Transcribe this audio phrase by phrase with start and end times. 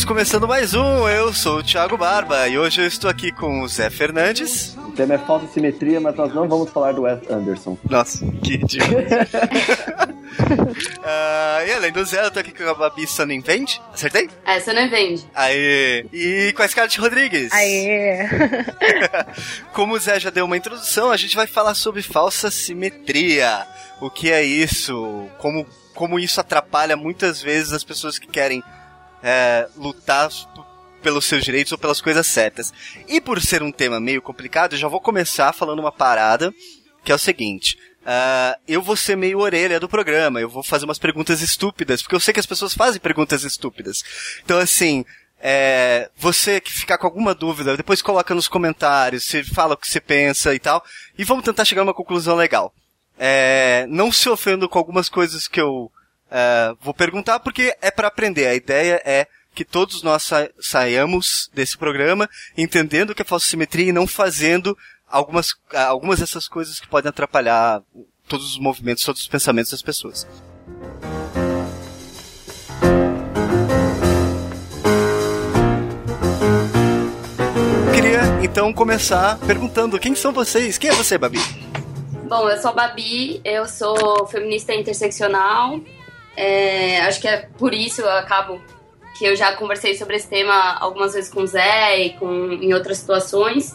[0.00, 1.06] Estamos começando mais um.
[1.06, 4.74] Eu sou o Thiago Barba e hoje eu estou aqui com o Zé Fernandes.
[4.78, 7.76] O tema é falta de simetria, mas nós não vamos falar do Wes Anderson.
[7.84, 9.28] Nossa, que idiota.
[11.04, 13.82] Ah, e além do Zé, eu tô aqui com a Babi Sanenvende.
[13.92, 14.30] Acertei?
[14.46, 15.28] Essa não vende.
[15.34, 16.06] Aê!
[16.12, 17.52] E com a Scarlett Rodrigues.
[17.52, 18.26] Aê!
[19.74, 23.66] Como o Zé já deu uma introdução, a gente vai falar sobre falsa simetria.
[24.00, 25.28] O que é isso?
[25.38, 28.62] Como, como isso atrapalha muitas vezes as pessoas que querem
[29.22, 30.30] é, lutar
[31.02, 32.72] pelos seus direitos ou pelas coisas certas.
[33.08, 36.52] E por ser um tema meio complicado, eu já vou começar falando uma parada,
[37.04, 37.78] que é o seguinte.
[38.04, 42.14] ah, eu vou ser meio orelha do programa, eu vou fazer umas perguntas estúpidas, porque
[42.14, 44.02] eu sei que as pessoas fazem perguntas estúpidas.
[44.42, 45.04] Então, assim,
[45.40, 49.88] é, você que ficar com alguma dúvida, depois coloca nos comentários, você fala o que
[49.88, 50.84] você pensa e tal,
[51.16, 52.74] e vamos tentar chegar a uma conclusão legal.
[53.18, 55.90] É, não se ofendo com algumas coisas que eu
[56.30, 58.46] é, vou perguntar, porque é para aprender.
[58.46, 63.88] A ideia é que todos nós sa saiamos desse programa entendendo que é falsa simetria
[63.88, 64.76] e não fazendo
[65.08, 67.82] algumas, ah, algumas dessas coisas que podem atrapalhar
[68.28, 70.26] todos os movimentos, todos os pensamentos das pessoas.
[77.92, 80.78] Queria então começar perguntando quem são vocês?
[80.78, 81.40] Quem é você, Babi?
[82.28, 85.80] Bom, eu sou a Babi, eu sou feminista interseccional.
[86.42, 88.60] É, acho que é por isso eu acabo
[89.18, 92.72] que eu já conversei sobre esse tema algumas vezes com o Zé e com, em
[92.72, 93.74] outras situações.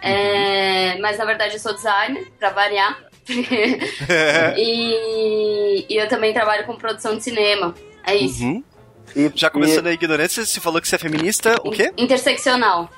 [0.00, 3.04] É, mas na verdade eu sou designer, pra variar.
[4.56, 7.74] e, e eu também trabalho com produção de cinema.
[8.04, 8.42] É isso.
[8.44, 8.64] Uhum.
[9.14, 11.92] E, Já começando a ignorância, você falou que você é feminista, o quê?
[11.96, 12.88] Interseccional.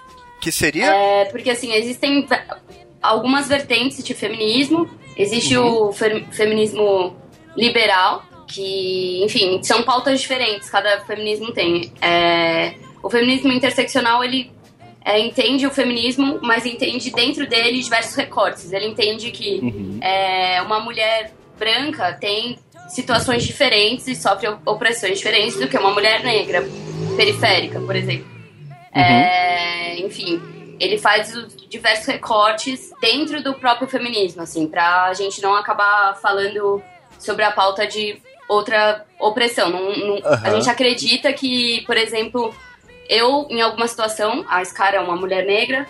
[0.41, 0.87] Que seria?
[0.95, 2.27] É, porque assim, existem
[3.03, 4.89] algumas vertentes de feminismo.
[5.17, 7.17] Existe o fe- feminismo
[7.57, 11.93] liberal, que, enfim, são pautas diferentes, cada feminismo tem.
[12.01, 14.51] É, o feminismo interseccional, ele
[15.05, 18.73] é, entende o feminismo, mas entende dentro dele diversos recortes.
[18.73, 19.99] Ele entende que Uhum.
[20.03, 22.59] é, uma mulher branca tem
[22.89, 26.67] situações diferentes e sofre opressões diferentes do que uma mulher negra,
[27.17, 28.27] periférica, por exemplo.
[28.93, 30.41] É, enfim,
[30.81, 36.83] ele faz os diversos recortes dentro do próprio feminismo, assim, pra gente não acabar falando
[37.19, 39.71] sobre a pauta de outra opressão.
[39.71, 40.55] Não- não- A Aham.
[40.57, 42.55] gente acredita que, por exemplo,
[43.09, 45.87] eu, em alguma situação, a Scar é uma mulher negra,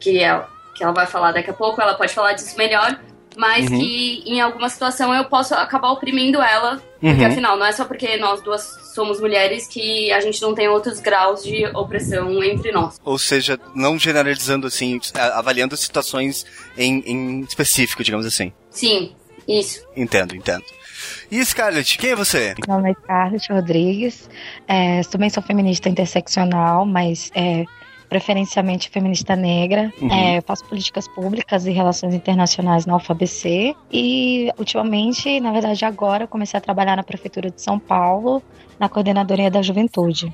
[0.00, 0.42] que, é,
[0.74, 2.98] que ela vai falar daqui a pouco, ela pode falar disso melhor,
[3.36, 3.78] mas Uhum.
[3.78, 7.26] que em alguma situação eu posso acabar oprimindo ela, porque Uhum.
[7.30, 8.62] afinal, não é só porque nós duas
[8.94, 12.98] somos mulheres que a gente não tem outros graus de opressão entre nós.
[13.04, 16.44] Ou seja, não generalizando assim, a- avaliando situações
[16.76, 18.52] em, em específico, digamos assim.
[18.70, 19.14] Sim,
[19.46, 19.86] isso.
[19.96, 20.64] Entendo, entendo.
[21.30, 22.54] E Scarlett, quem é você?
[22.66, 24.30] Meu nome é Scarlett Rodrigues.
[24.66, 27.64] É, também sou feminista interseccional, mas é,
[28.08, 29.92] preferencialmente feminista negra.
[30.00, 30.10] Uhum.
[30.10, 33.74] É, faço políticas públicas e relações internacionais na UFABC.
[33.92, 38.42] E ultimamente, na verdade agora, comecei a trabalhar na Prefeitura de São Paulo,
[38.78, 40.32] na Coordenadoria da Juventude.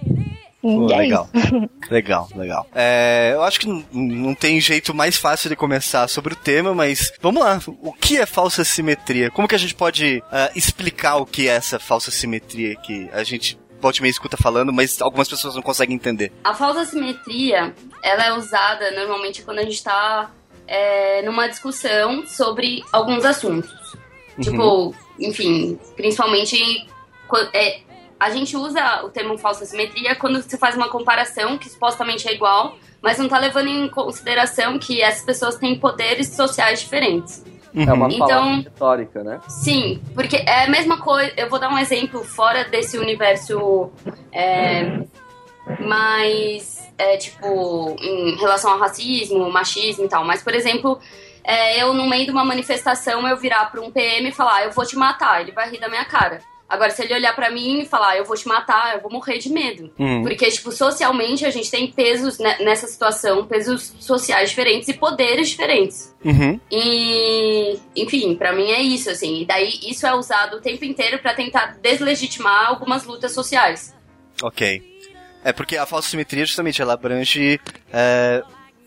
[0.64, 1.28] Pô, é legal.
[1.34, 1.70] isso.
[1.90, 2.66] Legal, legal.
[2.74, 7.12] É, eu acho que não, tem jeito mais fácil de começar sobre o tema, mas
[7.20, 7.60] vamos lá.
[7.82, 9.30] O que é falsa simetria?
[9.30, 13.22] Como que a gente pode ah, explicar o que é essa falsa simetria que a
[13.22, 16.32] gente pode meio escuta falando, mas algumas pessoas não conseguem entender?
[16.42, 20.30] A falsa simetria, ela é usada normalmente quando a gente tá
[20.66, 23.70] é, numa discussão sobre alguns assuntos.
[24.40, 26.86] Tipo, enfim, principalmente
[27.52, 27.80] é,
[28.24, 32.34] a gente usa o termo falsa simetria quando você faz uma comparação que supostamente é
[32.34, 37.44] igual, mas não tá levando em consideração que essas pessoas têm poderes sociais diferentes.
[37.76, 39.40] É uma Então- palavra retórica, né?
[39.48, 41.32] Sim, porque é a mesma coisa.
[41.36, 43.90] Eu vou dar um exemplo fora desse universo
[44.32, 45.00] é,
[45.80, 50.24] mais, é, tipo, em relação ao racismo, machismo e tal.
[50.24, 50.98] Mas, por exemplo,
[51.42, 54.70] é, eu no meio de uma manifestação eu virar para um PM e falar: "Eu
[54.70, 56.40] vou te matar", ele vai rir da minha cara.
[56.68, 59.38] Agora, se ele olhar para mim e falar, eu vou te matar, eu vou morrer
[59.38, 59.92] de medo.
[59.98, 60.22] Uhum.
[60.22, 66.14] Porque, tipo, socialmente a gente tem pesos nessa situação, pesos sociais diferentes e poderes diferentes.
[66.24, 66.58] Uhum.
[66.70, 69.42] E, enfim, para mim é isso, assim.
[69.42, 73.94] E daí isso é usado o tempo inteiro para tentar deslegitimar algumas lutas sociais.
[74.42, 74.82] Ok.
[75.44, 77.60] É porque a falsa simetria, justamente, ela abrange
[77.92, 78.42] é,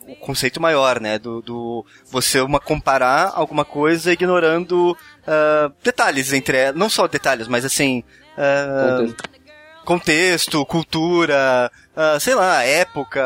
[0.07, 1.19] o conceito maior, né?
[1.19, 4.97] Do, do você uma comparar alguma coisa ignorando
[5.27, 8.03] uh, detalhes entre não só detalhes, mas assim
[8.37, 9.13] uh,
[9.83, 10.65] Contexto.
[10.65, 13.23] cultura, uh, sei lá, época,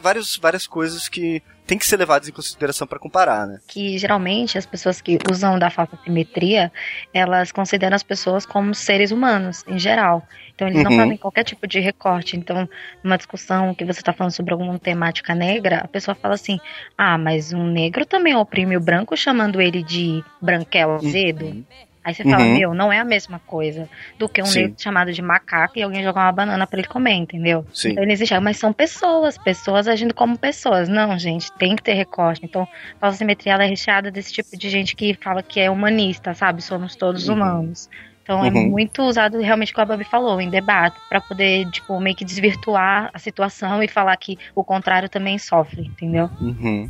[0.00, 3.58] várias, várias coisas que tem que ser levadas em consideração para comparar, né?
[3.66, 6.70] que geralmente as pessoas que usam da falsa simetria,
[7.12, 10.22] elas consideram as pessoas como seres humanos, em geral.
[10.54, 10.98] Então eles não Uhum.
[10.98, 12.36] fazem qualquer tipo de recorte.
[12.36, 12.68] Então,
[13.02, 16.60] numa discussão que você está falando sobre alguma temática negra, a pessoa fala assim:
[16.96, 21.64] ah, mas um negro também oprime o branco chamando ele de branquelo azedo.
[22.04, 22.52] Aí você fala, Uhum.
[22.58, 24.60] meu, não é a mesma coisa do que um Sim.
[24.64, 27.64] negro chamado de macaco e alguém jogar uma banana pra ele comer, entendeu?
[27.72, 27.92] Sim.
[27.92, 30.88] Então eles enxergam, mas são pessoas, pessoas agindo como pessoas.
[30.88, 32.42] Não, gente, tem que ter recorte.
[32.44, 32.62] Então,
[32.96, 36.34] a falsa simetria ela é recheada desse tipo de gente que fala que é humanista,
[36.34, 36.60] sabe?
[36.62, 37.88] Somos todos humanos.
[38.22, 38.70] Então é Uhum.
[38.70, 42.24] muito usado realmente o que a Babi falou, em debate, pra poder, tipo, meio que
[42.24, 46.30] desvirtuar a situação e falar que o contrário também sofre, entendeu?
[46.40, 46.88] Uhum.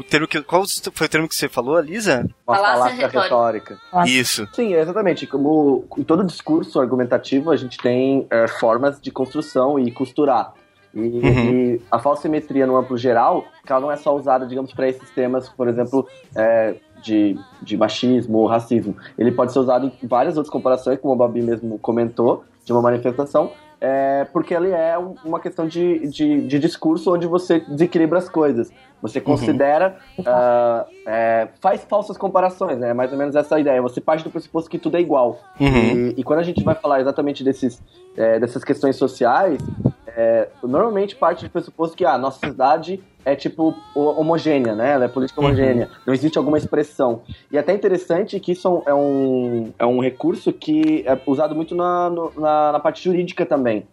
[0.00, 0.64] O termo que, qual
[0.94, 2.26] foi o termo que você falou, Lisa?
[2.48, 3.74] Uma Falácia falácia retórica.
[3.90, 4.10] retórica.
[4.10, 4.48] Isso.
[4.54, 5.26] Sim, exatamente.
[5.26, 10.54] Como em todo discurso argumentativo, a gente tem é, formas de construção e costurar.
[10.94, 11.50] E, Uhum.
[11.74, 14.88] e a falsa simetria no amplo geral, que ela não é só usada, digamos, para
[14.88, 18.96] esses temas, por exemplo, é, de, de machismo ou racismo.
[19.18, 22.80] Ele pode ser usado em várias outras comparações, como a Babi mesmo comentou, de uma
[22.80, 28.18] manifestação, é, porque ele é um- uma questão de, de, de discurso onde você desequilibra
[28.18, 28.70] as coisas.
[29.02, 29.96] Você considera,
[30.26, 32.90] ah, é, faz falsas comparações, né?
[32.90, 33.80] É mais ou menos essa ideia.
[33.80, 35.40] Você parte do pressuposto que tudo é igual.
[35.58, 36.12] Uhum.
[36.14, 37.82] E, e quando a gente vai falar exatamente desses,
[38.14, 39.58] é, dessas questões sociais,
[40.06, 44.92] é, normalmente parte do pressuposto que ah, a nossa sociedade é tipo ho- homogênea, né?
[44.92, 45.46] Ela é política Uhum.
[45.48, 45.88] homogênea.
[46.06, 47.22] Não existe alguma expressão.
[47.50, 51.74] E é até interessante que isso é um, é um recurso que é usado muito
[51.74, 53.86] na, na, na parte jurídica também.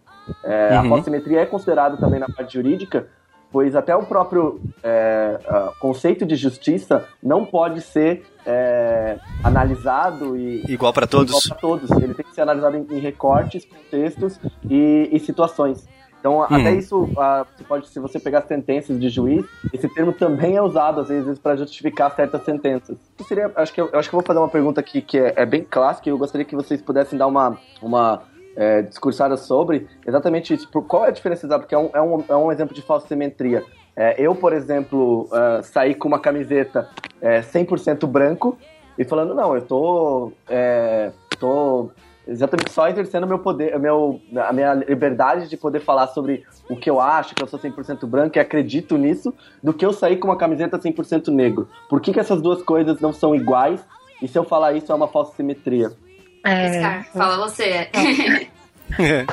[0.44, 0.88] É, A Uhum.
[0.90, 3.06] falsa simetria é considerada também na parte jurídica,
[3.50, 5.38] pois até o próprio é,
[5.80, 11.46] conceito de justiça não pode ser é, analisado e, Igual para igual todos.
[11.48, 11.90] pra todos.
[11.92, 14.38] Ele tem que ser analisado em, em recortes, contextos
[14.68, 15.88] e, e situações.
[16.18, 20.56] Então, até isso, ah, você pode, se você pegar sentenças de juiz, esse termo também
[20.56, 22.96] é usado, às vezes, para justificar certas sentenças.
[23.16, 25.18] Isso seria, acho que eu, eu acho que eu vou fazer uma pergunta aqui que
[25.18, 28.22] é, é bem clássica e eu gostaria que vocês pudessem dar uma, uma
[28.56, 30.68] é, discursada sobre exatamente isso.
[30.68, 31.60] Qual é a diferença exata?
[31.60, 33.62] Porque é um, é um, é um exemplo de falsa simetria.
[33.94, 36.88] É, eu, por exemplo, ah, sair com uma camiseta
[37.20, 38.58] é, 100% branco
[38.98, 41.90] e falando, não, eu tô, é, tô
[42.28, 46.88] exatamente só exercendo meu poder, meu, a minha liberdade de poder falar sobre o que
[46.88, 50.28] eu acho, que eu sou 100% branco e acredito nisso, do que eu sair com
[50.28, 51.68] uma camiseta 100% negro.
[51.88, 53.84] Por que, que essas duas coisas não são iguais?
[54.20, 55.90] E se eu falar isso é uma falsa simetria?
[56.44, 57.88] Oscar, fala você.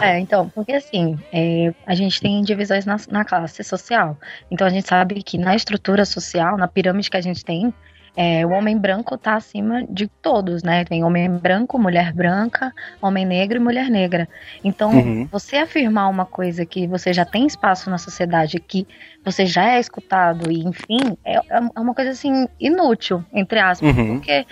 [0.02, 4.18] É, então, porque assim, é, a gente tem divisões na, na classe social.
[4.52, 7.74] Então a gente sabe que na estrutura social, na pirâmide que a gente tem,
[8.16, 10.86] é, o homem branco tá acima de todos, né?
[10.86, 12.72] Tem homem branco, mulher branca,
[13.02, 14.28] homem negro e mulher negra.
[14.64, 15.28] Então, Uhum.
[15.32, 18.86] você afirmar uma coisa que você já tem espaço na sociedade, que
[19.24, 24.08] você já é escutado, e enfim, é, é uma coisa assim, inútil, entre aspas, Uhum.
[24.08, 24.46] porque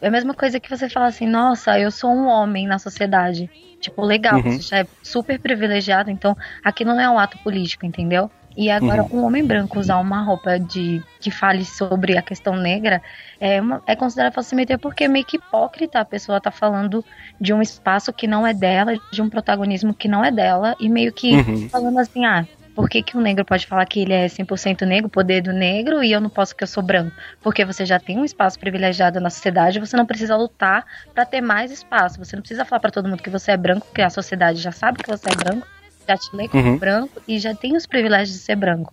[0.00, 3.50] é a mesma coisa que você fala assim, nossa, eu sou um homem na sociedade.
[3.80, 4.50] Tipo, legal, Uhum.
[4.52, 6.34] você já é super privilegiado, então
[6.64, 8.30] aquilo não é um ato político, entendeu?
[8.60, 13.00] E agora, um homem branco usar uma roupa de que fale sobre a questão negra
[13.38, 16.00] é, uma, é considerado falsa simetria porque é meio que hipócrita.
[16.00, 17.04] A pessoa tá falando
[17.40, 20.88] de um espaço que não é dela, de um protagonismo que não é dela, e
[20.88, 21.68] meio que Uhum.
[21.70, 25.08] falando assim, ah, por que, que um negro pode falar que ele é 100% negro,
[25.08, 27.14] poder do negro, e eu não posso que eu sou branco?
[27.40, 30.84] Porque você já tem um espaço privilegiado na sociedade, você não precisa lutar
[31.14, 32.18] pra ter mais espaço.
[32.18, 34.72] Você não precisa falar pra todo mundo que você é branco, porque a sociedade já
[34.72, 35.64] sabe que você é branco,
[36.08, 36.78] já te lê como Uhum.
[36.78, 38.92] branco e já tem os privilégios de ser branco.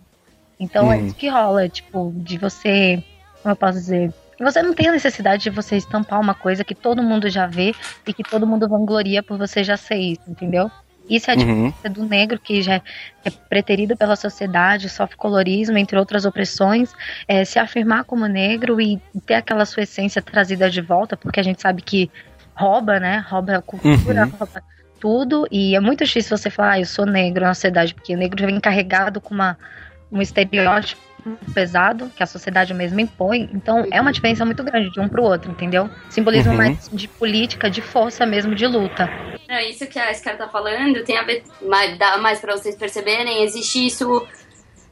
[0.60, 1.06] Então é Uhum.
[1.06, 3.02] isso que rola, tipo, de você,
[3.42, 6.74] como eu posso dizer, você não tem a necessidade de você estampar uma coisa que
[6.74, 7.74] todo mundo já vê
[8.06, 10.70] e que todo mundo vangloria por você já ser isso, entendeu?
[11.08, 11.70] Isso é a Uhum.
[11.70, 12.74] diferença do negro que já
[13.24, 16.92] é preterido pela sociedade, sofre colorismo, entre outras opressões,
[17.28, 21.42] é, se afirmar como negro e ter aquela sua essência trazida de volta, porque a
[21.42, 22.10] gente sabe que
[22.56, 23.24] rouba, né?
[23.28, 24.30] Rouba a cultura, Uhum.
[24.30, 24.62] rouba
[25.00, 28.18] tudo, e é muito difícil você falar, ah, eu sou negro na sociedade, porque o
[28.18, 29.58] negro já vem carregado com uma,
[30.10, 31.06] um estereótipo
[31.52, 33.48] pesado que a sociedade mesmo impõe.
[33.52, 35.90] Então é uma diferença muito grande de um pro outro, entendeu?
[36.08, 36.58] Simbolismo uhum.
[36.58, 39.10] mais de política, de força mesmo, de luta.
[39.48, 42.76] É isso que a Scar tá falando tem a ver, mais, dá mais pra vocês
[42.76, 44.26] perceberem, existe isso.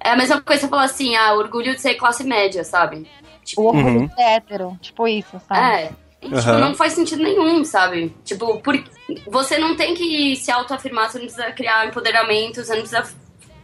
[0.01, 3.09] É a mesma coisa que falar assim, ah, orgulho de ser classe média, sabe?
[3.45, 4.07] Tipo, o orgulho uhum.
[4.07, 5.83] de hétero, tipo isso, sabe?
[5.83, 6.04] É.
[6.25, 6.59] E, tipo, uhum.
[6.59, 8.15] não faz sentido nenhum, sabe?
[8.25, 8.83] Tipo, por...
[9.27, 13.05] você não tem que se autoafirmar, você não precisa criar empoderamento, você não precisa,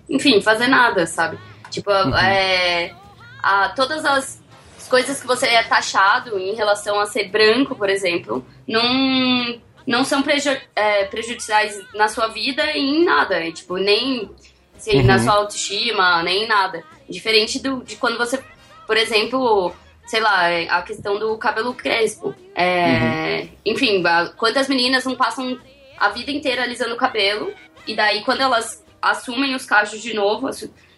[0.08, 1.38] enfim, fazer nada, sabe?
[1.70, 2.16] Tipo, uhum.
[2.16, 2.92] é,
[3.42, 4.40] a, todas as
[4.88, 10.22] coisas que você é taxado em relação a ser branco, por exemplo, não, não são
[10.22, 13.42] preju é, prejudiciais na sua vida e em nada.
[13.44, 14.30] E, tipo, nem
[14.76, 15.06] assim, uhum.
[15.06, 16.84] na sua autoestima, nem em nada.
[17.08, 18.42] Diferente do, de quando você,
[18.86, 19.74] por exemplo
[20.10, 22.34] sei lá, é, a questão do cabelo crespo.
[22.52, 23.48] É, uhum.
[23.64, 24.02] Enfim,
[24.36, 25.56] quantas meninas não passam
[25.96, 27.52] a vida inteira alisando o cabelo
[27.86, 30.50] e daí quando elas assumem os cachos de novo,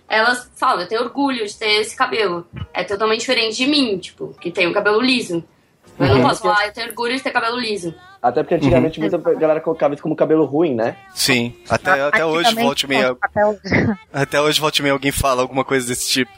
[0.09, 2.47] elas falam, eu tenho orgulho de ter esse cabelo.
[2.73, 5.45] É totalmente diferente de mim, tipo, que tem o cabelo liso.
[6.01, 6.23] Eu não uhum.
[6.23, 7.95] posso falar, ah, eu tenho orgulho de ter cabelo liso.
[8.23, 9.11] Até porque antigamente uhum.
[9.11, 10.97] muita galera colocava isso como cabelo ruim, né?
[11.13, 13.19] Sim, até, até hoje volte meio.
[13.21, 13.61] Até hoje.
[14.13, 16.31] até hoje volte meio alguém fala alguma coisa desse tipo.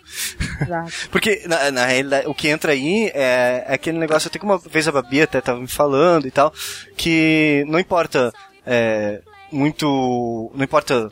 [0.62, 0.91] Exato.
[1.12, 4.57] porque, na, na realidade, o que entra aí é, é aquele negócio, até que uma
[4.57, 6.55] vez a Babi até tava me falando e tal,
[6.97, 8.33] que não importa
[8.67, 9.21] é,
[9.53, 10.50] muito.
[10.55, 11.11] Não importa,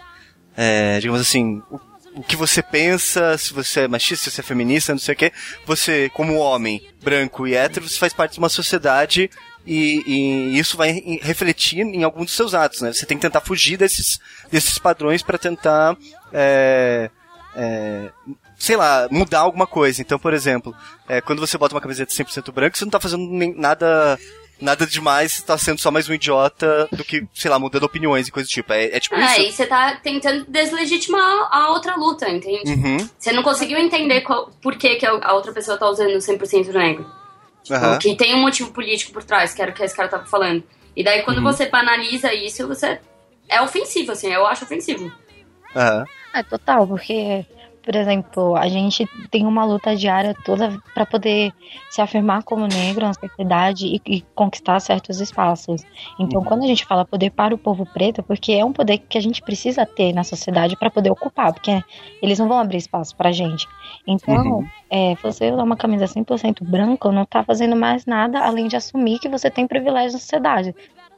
[0.56, 1.78] é, digamos assim, o
[2.14, 5.16] o que você pensa, se você é machista, se você é feminista, não sei o
[5.16, 5.32] que,
[5.64, 9.30] você, como homem, branco e hétero, você faz parte de uma sociedade
[9.66, 12.92] e, e, isso vai refletir em algum dos seus atos, né?
[12.92, 14.18] Você tem que tentar fugir desses,
[14.50, 15.96] desses padrões para tentar,
[16.32, 17.10] é,
[17.54, 18.10] é,
[18.58, 20.02] sei lá, mudar alguma coisa.
[20.02, 20.74] Então, por exemplo,
[21.08, 24.18] é, quando você bota uma camiseta 100% branca, você não tá fazendo nem, nada
[24.60, 28.28] nada demais, você tá sendo só mais um idiota do que, sei lá, mudando opiniões
[28.28, 28.72] e coisa do tipo.
[28.72, 29.40] É, é tipo é, isso.
[29.40, 32.70] É, e você tá tentando deslegitimar a outra luta, entende?
[32.70, 33.08] Uhum.
[33.18, 37.21] Você não conseguiu entender qual, por que, que a outra pessoa tá usando 100% negro.
[37.62, 37.98] Tipo, uhum.
[37.98, 40.62] Que tem um motivo político por trás, que era o que esse cara tava falando.
[40.96, 41.44] E daí quando uhum.
[41.44, 43.00] você banaliza isso, você.
[43.48, 45.04] É ofensivo, assim, eu acho ofensivo.
[45.04, 46.04] Uhum.
[46.34, 47.44] É total, porque
[47.82, 51.52] por exemplo, a gente tem uma luta diária toda para poder
[51.90, 55.82] se afirmar como negro na sociedade e, e conquistar certos espaços.
[56.18, 56.46] Então, uhum.
[56.46, 59.18] quando a gente fala poder para o povo preto, é porque é um poder que
[59.18, 61.82] a gente precisa ter na sociedade para poder ocupar, porque
[62.22, 63.66] eles não vão abrir espaço para gente.
[64.06, 64.68] Então, uhum.
[64.88, 69.18] é, você usar uma camisa 100% branca não tá fazendo mais nada além de assumir
[69.18, 70.74] que você tem privilégio na sociedade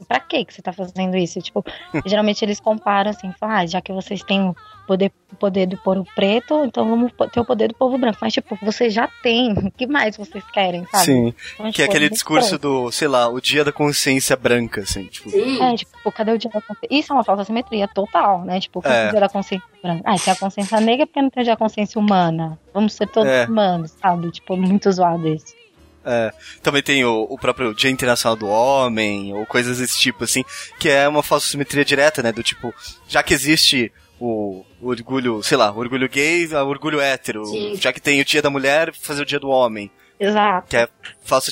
[0.07, 1.41] pra que que você tá fazendo isso?
[1.41, 1.65] Tipo,
[2.07, 6.07] geralmente eles comparam assim, falam, ah, já que vocês têm o poder, poder do povo
[6.15, 8.19] preto, então vamos ter o poder do povo branco.
[8.21, 11.05] Mas, tipo, vocês já têm, o que mais vocês querem, sabe?
[11.05, 14.83] Sim, então, que é tipo, aquele discurso do, sei lá, o dia da consciência branca,
[14.83, 15.31] assim, tipo.
[15.31, 15.63] Sim.
[15.63, 16.89] É, tipo, cadê o dia da consciência?
[16.91, 18.61] Isso é uma falsa simetria total, né?
[18.61, 19.09] Tipo, cadê é.
[19.09, 20.03] o dia da consciência branca?
[20.05, 22.59] Ah, tem a consciência negra porque não tem da consciência humana.
[22.73, 23.47] Vamos ser todos é.
[23.47, 24.31] humanos, sabe?
[24.31, 25.64] Tipo, muito zoado isso.
[26.05, 26.33] É,
[26.63, 30.45] também tem o, o, próprio Dia Internacional do Homem, ou coisas desse tipo, assim,
[30.79, 32.31] que é uma falsa simetria direta, né?
[32.31, 32.75] Do tipo,
[33.09, 37.77] já que existe o, o orgulho, sei lá, o orgulho gay, o orgulho hétero, Sim.
[37.77, 39.91] já que tem o Dia da Mulher, fazer o Dia do Homem.
[40.19, 40.69] Exato.
[40.69, 40.89] Que é
[41.23, 41.51] falsa,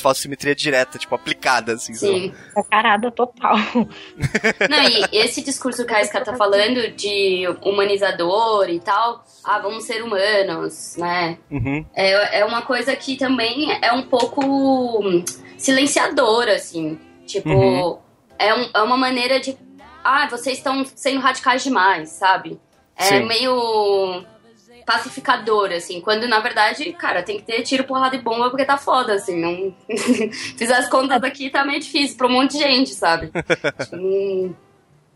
[0.00, 1.94] falsa simetria direta, tipo, aplicada, assim.
[1.94, 2.34] Sim.
[2.56, 3.56] É carada total.
[4.70, 9.84] Não, e esse discurso que a Iska tá falando de humanizador e tal, ah, vamos
[9.84, 11.38] ser humanos, né?
[11.50, 11.84] Uhum.
[11.94, 15.02] É, é uma coisa que também é um pouco
[15.58, 16.98] silenciadora, assim.
[17.26, 17.98] Tipo, uhum.
[18.38, 19.56] é, um, é uma maneira de.
[20.04, 22.60] Ah, vocês estão sendo radicais demais, sabe?
[22.96, 23.26] É Sim.
[23.26, 24.24] meio
[24.86, 28.78] pacificador, assim, quando na verdade, cara, tem que ter tiro, porrada e bomba porque tá
[28.78, 29.74] foda, assim, não...
[30.56, 33.32] Fiz as contas aqui, tá meio difícil pra um monte de gente, sabe?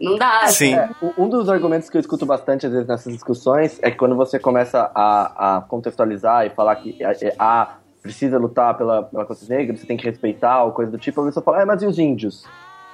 [0.00, 0.18] não...
[0.18, 0.48] dá.
[0.48, 0.74] Sim.
[0.74, 4.16] É, um dos argumentos que eu escuto bastante, às vezes, nessas discussões, é que quando
[4.16, 9.24] você começa a, a contextualizar e falar que a, é, a precisa lutar pela, pela
[9.24, 11.82] consciência negra, você tem que respeitar, ou coisa do tipo, a pessoa fala, ah, mas
[11.82, 12.44] e os índios?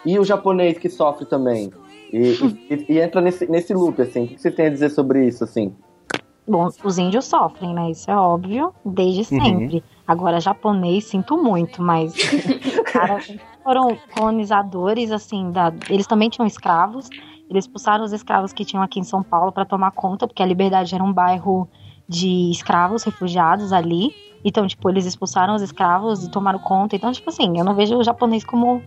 [0.04, 1.72] E o japonês que sofre também?
[2.12, 2.18] E,
[2.70, 4.24] e, e, entra nesse, nesse loop, assim.
[4.24, 5.74] O que você tem a dizer sobre isso, assim?
[6.48, 7.90] Bom, os índios sofrem, né?
[7.90, 9.42] Isso é óbvio, desde uhum.
[9.42, 9.76] sempre.
[9.76, 9.82] Uhum.
[10.06, 12.14] Agora, japonês, sinto muito, mas.
[12.92, 13.18] cara,
[13.64, 15.72] foram colonizadores, assim, da...
[15.90, 17.08] eles também tinham escravos.
[17.50, 20.46] Eles expulsaram os escravos que tinham aqui em São Paulo para tomar conta, porque a
[20.46, 21.68] Liberdade era um bairro
[22.08, 24.14] de escravos refugiados ali.
[24.44, 26.94] Então, tipo, eles expulsaram os escravos e tomaram conta.
[26.94, 28.80] Então, tipo assim, eu não vejo o japonês como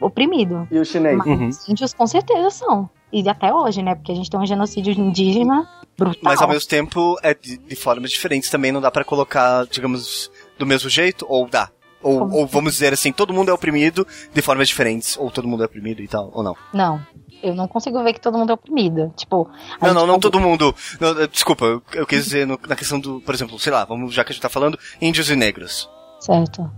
[0.00, 0.66] oprimido.
[0.70, 1.16] E o chinês?
[1.16, 1.48] Mas uhum.
[1.48, 2.90] os índios com certeza são.
[3.12, 3.94] E até hoje, né?
[3.94, 6.20] Porque a gente tem um genocídio indígena brutal.
[6.22, 10.30] Mas ao mesmo tempo é de, de formas diferentes também, não dá para colocar, digamos,
[10.58, 11.70] do mesmo jeito, ou dá?
[12.02, 15.62] Ou, ou vamos dizer assim, todo mundo é oprimido de formas diferentes, ou todo mundo
[15.62, 16.56] é oprimido e tal, ou não?
[16.72, 17.00] Não.
[17.42, 19.12] Eu não consigo ver que todo mundo é oprimido.
[19.16, 19.48] Tipo.
[19.80, 20.74] Não, não, não todo mundo.
[21.00, 24.14] Não, desculpa, eu, eu quis dizer no, na questão do, por exemplo, sei lá, vamos,
[24.14, 25.88] já que a gente tá falando, índios e negros.
[26.20, 26.70] Certo.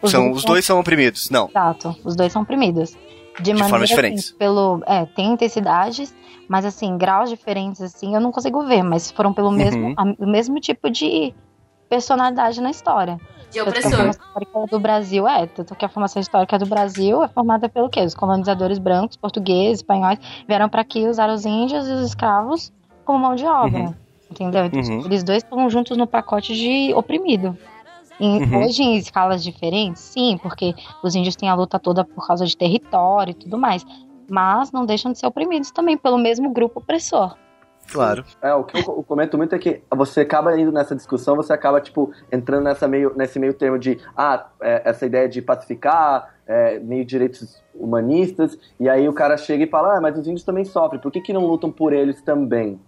[0.00, 1.48] Os são, os dois são oprimidos, não.
[1.48, 2.96] Exato, os dois são oprimidos.
[3.36, 4.26] De, de maneira, formas diferentes.
[4.26, 6.14] Assim, pelo, é, tem intensidades,
[6.48, 9.56] mas assim, graus diferentes, assim, eu não consigo ver, mas foram pelo uhum.
[9.56, 11.34] mesmo, a, o mesmo tipo de
[11.88, 13.20] personalidade na história.
[13.50, 13.92] De opressor.
[13.92, 17.68] A formação histórica do Brasil é, tanto que a formação histórica do Brasil é formada
[17.68, 18.00] pelo quê?
[18.00, 22.72] Os colonizadores brancos, portugueses, espanhóis, vieram para aqui usar os índios e os escravos
[23.04, 23.78] como mão de obra.
[23.78, 23.94] Uhum.
[24.30, 24.64] Entendeu?
[24.66, 25.04] Então, uhum.
[25.04, 27.56] eles dois estão juntos no pacote de oprimido.
[28.18, 28.64] E uhum.
[28.64, 32.56] Hoje, em escalas diferentes, sim, porque os índios têm a luta toda por causa de
[32.56, 33.84] território e tudo mais.
[34.28, 37.36] Mas não deixam de ser oprimidos também pelo mesmo grupo opressor.
[37.90, 38.24] Claro.
[38.42, 41.80] É, o que eu comento muito é que você acaba indo nessa discussão, você acaba,
[41.80, 46.78] tipo, entrando nessa meio, nesse meio termo de, ah, é, essa ideia de pacificar, é,
[46.80, 50.64] meio direitos humanistas, e aí o cara chega e fala, ah, mas os índios também
[50.64, 52.80] sofrem, por que, que não lutam por eles também?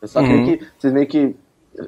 [0.00, 0.26] Eu só uhum.
[0.26, 1.36] queria que vocês meio que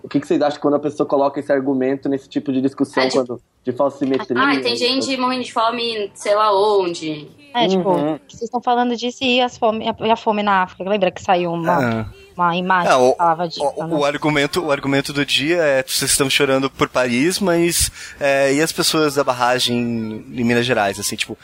[0.03, 3.03] o que, que, vocês acham quando a pessoa coloca esse argumento nesse tipo de discussão
[3.03, 4.37] é, tipo, quando, de falsimetria?
[4.39, 7.29] Ah, tem gente morrendo de fome, sei lá onde.
[7.55, 8.19] É, tipo, uhum.
[8.29, 10.89] vocês estão falando disso e as fome, a, fome na África.
[10.89, 12.07] Lembra que saiu uma, ah.
[12.37, 13.73] uma imagem ah, que falava disso?
[13.77, 13.97] O, né?
[13.97, 17.91] o, argumento, o argumento do dia é vocês estão chorando por Paris, mas
[18.21, 21.37] é, e as pessoas da barragem em Minas Gerais, assim, tipo,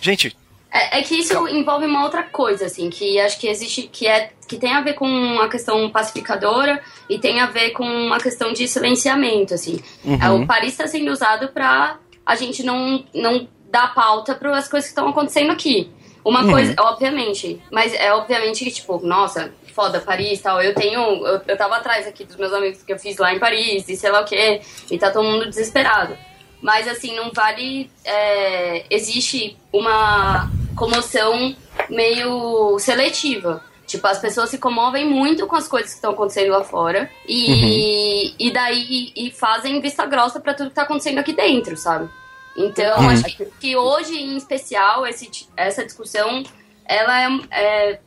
[0.00, 0.36] gente,
[0.70, 4.30] é, é, que isso envolve uma outra coisa, assim, que acho que existe, que é
[4.46, 8.52] que tem a ver com a questão pacificadora e tem a ver com uma questão
[8.52, 9.80] de silenciamento, assim.
[10.04, 10.18] Uhum.
[10.20, 14.68] É, o Paris está sendo usado para a gente não, não dar pauta para as
[14.68, 15.90] coisas que estão acontecendo aqui.
[16.24, 16.50] Uma uhum.
[16.50, 20.60] coisa, obviamente, mas é obviamente que, tipo, nossa, foda, Paris tal.
[20.60, 21.00] Eu tenho.
[21.26, 23.96] Eu, eu tava atrás aqui dos meus amigos que eu fiz lá em Paris e
[23.96, 24.60] sei lá o que,
[24.90, 26.18] e tá todo mundo desesperado.
[26.60, 27.88] Mas assim, não vale.
[28.04, 31.54] É, existe uma comoção
[31.90, 33.62] meio seletiva.
[33.86, 37.10] Tipo, as pessoas se comovem muito com as coisas que estão acontecendo lá fora.
[37.26, 38.34] E, uhum.
[38.38, 42.08] e daí e fazem vista grossa para tudo que tá acontecendo aqui dentro, sabe?
[42.54, 43.08] Então, uhum.
[43.08, 46.42] acho que, que, hoje, em especial, esse, essa discussão,
[46.84, 48.00] ela é, é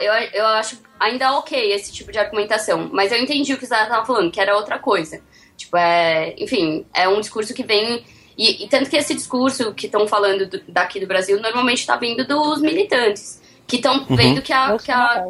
[0.00, 2.88] eu, eu acho ainda ok esse tipo de argumentação.
[2.92, 5.20] Mas eu entendi o que você estava falando, que era outra coisa.
[5.56, 8.04] Tipo, é, enfim, é um discurso que vem
[8.36, 11.96] e, e tanto que esse discurso que estão falando do, daqui do Brasil normalmente está
[11.96, 14.16] vindo dos militantes, que estão uhum.
[14.16, 15.28] vendo que a, que, a,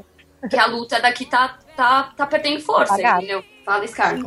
[0.48, 3.18] que a luta daqui tá, tá, tá perdendo força, Apagado.
[3.18, 3.44] entendeu?
[3.64, 4.18] Fala, Scar.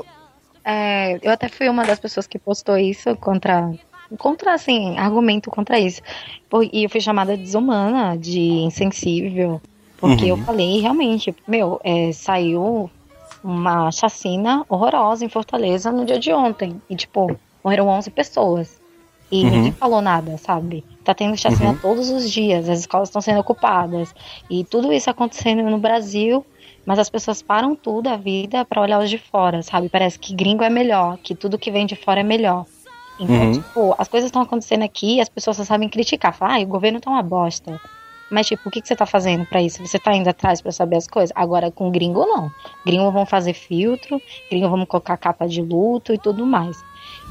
[0.63, 3.71] É, eu até fui uma das pessoas que postou isso contra
[4.17, 6.01] contra, assim, argumento contra isso.
[6.71, 9.61] E eu fui chamada de desumana, de insensível,
[9.97, 10.37] porque uhum.
[10.37, 12.89] eu falei, realmente, meu, é, saiu
[13.43, 16.81] uma chacina horrorosa em Fortaleza no dia de ontem.
[16.89, 18.79] E, tipo, morreram 11 pessoas.
[19.29, 19.49] E uhum.
[19.49, 20.85] ninguém falou nada, sabe?
[21.03, 21.77] Tá tendo chacina uhum.
[21.77, 24.15] todos os dias, as escolas estão sendo ocupadas.
[24.49, 26.45] E tudo isso acontecendo no Brasil,
[26.85, 29.89] mas as pessoas param tudo a vida para olhar os de fora, sabe?
[29.89, 32.65] Parece que gringo é melhor, que tudo que vem de fora é melhor.
[33.19, 33.51] Então, uhum.
[33.51, 36.33] tipo, as coisas estão acontecendo aqui e as pessoas só sabem criticar.
[36.33, 37.81] Falar, ah, o governo tá uma bosta.
[38.29, 39.85] Mas, tipo, o que, que você tá fazendo para isso?
[39.85, 41.33] Você tá indo atrás para saber as coisas?
[41.35, 42.51] Agora, com gringo, não.
[42.85, 46.77] Gringo vão fazer filtro, gringo vão colocar capa de luto e tudo mais.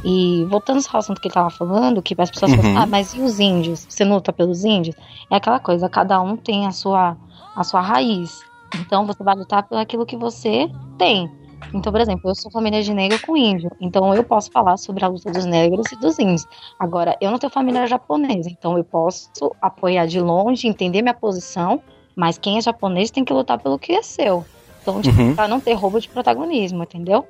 [0.04, 2.58] E voltando ao assunto que ele estava falando, que as pessoas uhum.
[2.58, 3.86] falam, ah, mas e os índios?
[3.88, 4.94] Você luta pelos índios?
[5.30, 7.16] É aquela coisa, cada um tem a sua,
[7.56, 8.40] a sua raiz.
[8.74, 11.30] Então você vai lutar pelo aquilo que você tem.
[11.72, 15.04] Então, por exemplo, eu sou família de negro com índio, então eu posso falar sobre
[15.04, 16.46] a luta dos negros e dos índios.
[16.78, 19.30] Agora, eu não tenho família japonesa, então eu posso
[19.60, 21.80] apoiar de longe, entender minha posição,
[22.14, 24.44] mas quem é japonês tem que lutar pelo que é seu.
[24.82, 25.34] Então, tipo, uhum.
[25.34, 27.26] pra não ter roubo de protagonismo, entendeu?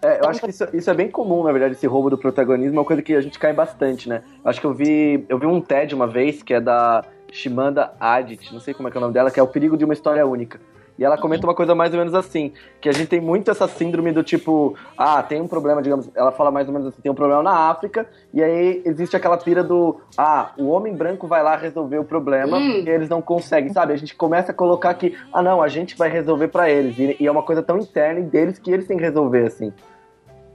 [0.00, 2.76] É, eu acho que isso, isso, é bem comum, na verdade, esse roubo do protagonismo,
[2.76, 4.22] é uma coisa que a gente cai bastante, né?
[4.44, 8.52] Acho que eu vi, eu vi um TED uma vez, que é da Shimanda Adit,
[8.52, 9.94] não sei como é que é o nome dela, que é O Perigo de uma
[9.94, 10.60] História Única.
[10.98, 13.68] E ela comenta uma coisa mais ou menos assim, que a gente tem muito essa
[13.68, 17.12] síndrome do tipo, ah, tem um problema, digamos, ela fala mais ou menos assim, tem
[17.12, 21.42] um problema na África, e aí existe aquela pira do, ah, o homem branco vai
[21.42, 22.82] lá resolver o problema, hum.
[22.84, 23.92] e eles não conseguem, sabe?
[23.92, 27.16] A gente começa a colocar que, ah, não, a gente vai resolver para eles, e,
[27.20, 29.72] e, é uma coisa tão interna deles que eles têm que resolver, assim.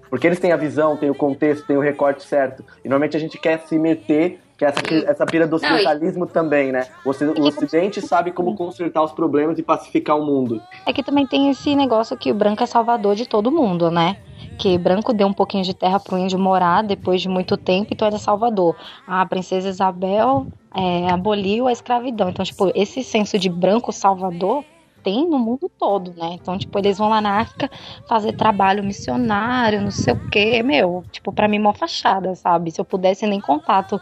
[0.10, 2.64] Porque eles têm a visão, têm o contexto, têm o recorte certo.
[2.86, 6.72] E normalmente a gente quer se meter, que é essa, essa pira do ocidentalismo também,
[6.72, 6.88] né?
[7.06, 10.62] O, o Ocidente sabe como consertar os problemas e pacificar o mundo.
[10.86, 14.18] É que também tem esse negócio que o branco é salvador de todo mundo, né?
[14.58, 17.90] que branco deu um pouquinho de terra para o índio morar depois de muito tempo,
[17.92, 18.76] então ele é salvador.
[19.08, 22.30] A princesa Isabel é, aboliu a escravidão.
[22.30, 24.64] Então, tipo, esse senso de branco salvador
[25.04, 26.30] tem no mundo todo, né?
[26.34, 27.70] Então, tipo, eles vão lá na África
[28.08, 32.72] fazer trabalho missionário, não sei o quê, meu, tipo, pra mim, mó fachada, sabe?
[32.72, 34.00] Se eu pudesse nem contato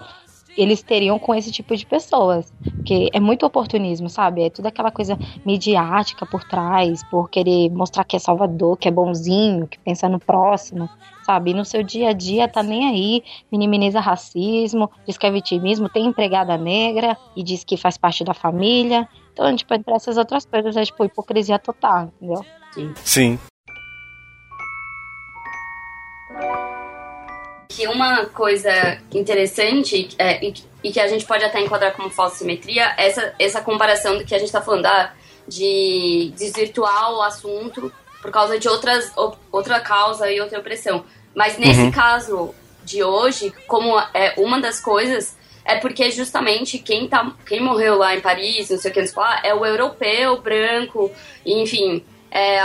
[0.57, 2.51] eles teriam com esse tipo de pessoas.
[2.63, 4.43] Porque é muito oportunismo, sabe?
[4.43, 8.91] É toda aquela coisa midiática por trás, por querer mostrar que é salvador, que é
[8.91, 10.89] bonzinho, que pensa no próximo,
[11.23, 11.51] sabe?
[11.51, 15.89] E no seu dia a dia tá nem aí, minimiza racismo, diz que é vitimismo,
[15.89, 19.07] tem empregada negra e diz que faz parte da família.
[19.33, 22.45] Então, tipo, entre essas outras coisas é tipo hipocrisia total, entendeu?
[22.73, 22.93] Sim.
[23.03, 23.39] Sim.
[27.71, 30.53] Que uma coisa interessante é, e,
[30.83, 34.25] e, que a gente pode até enquadrar como falsa simetria é essa, essa comparação do
[34.25, 35.13] que a gente está falando ah,
[35.47, 39.11] de desvirtuar o assunto por causa de outras,
[39.51, 41.05] outra causa e outra opressão.
[41.33, 41.91] Mas nesse uhum.
[41.91, 42.53] caso
[42.83, 48.15] de hoje, como é uma das coisas, é porque justamente quem, tá, quem morreu lá
[48.15, 51.11] em Paris, não sei o que falam, é o europeu, branco,
[51.45, 52.59] enfim, é,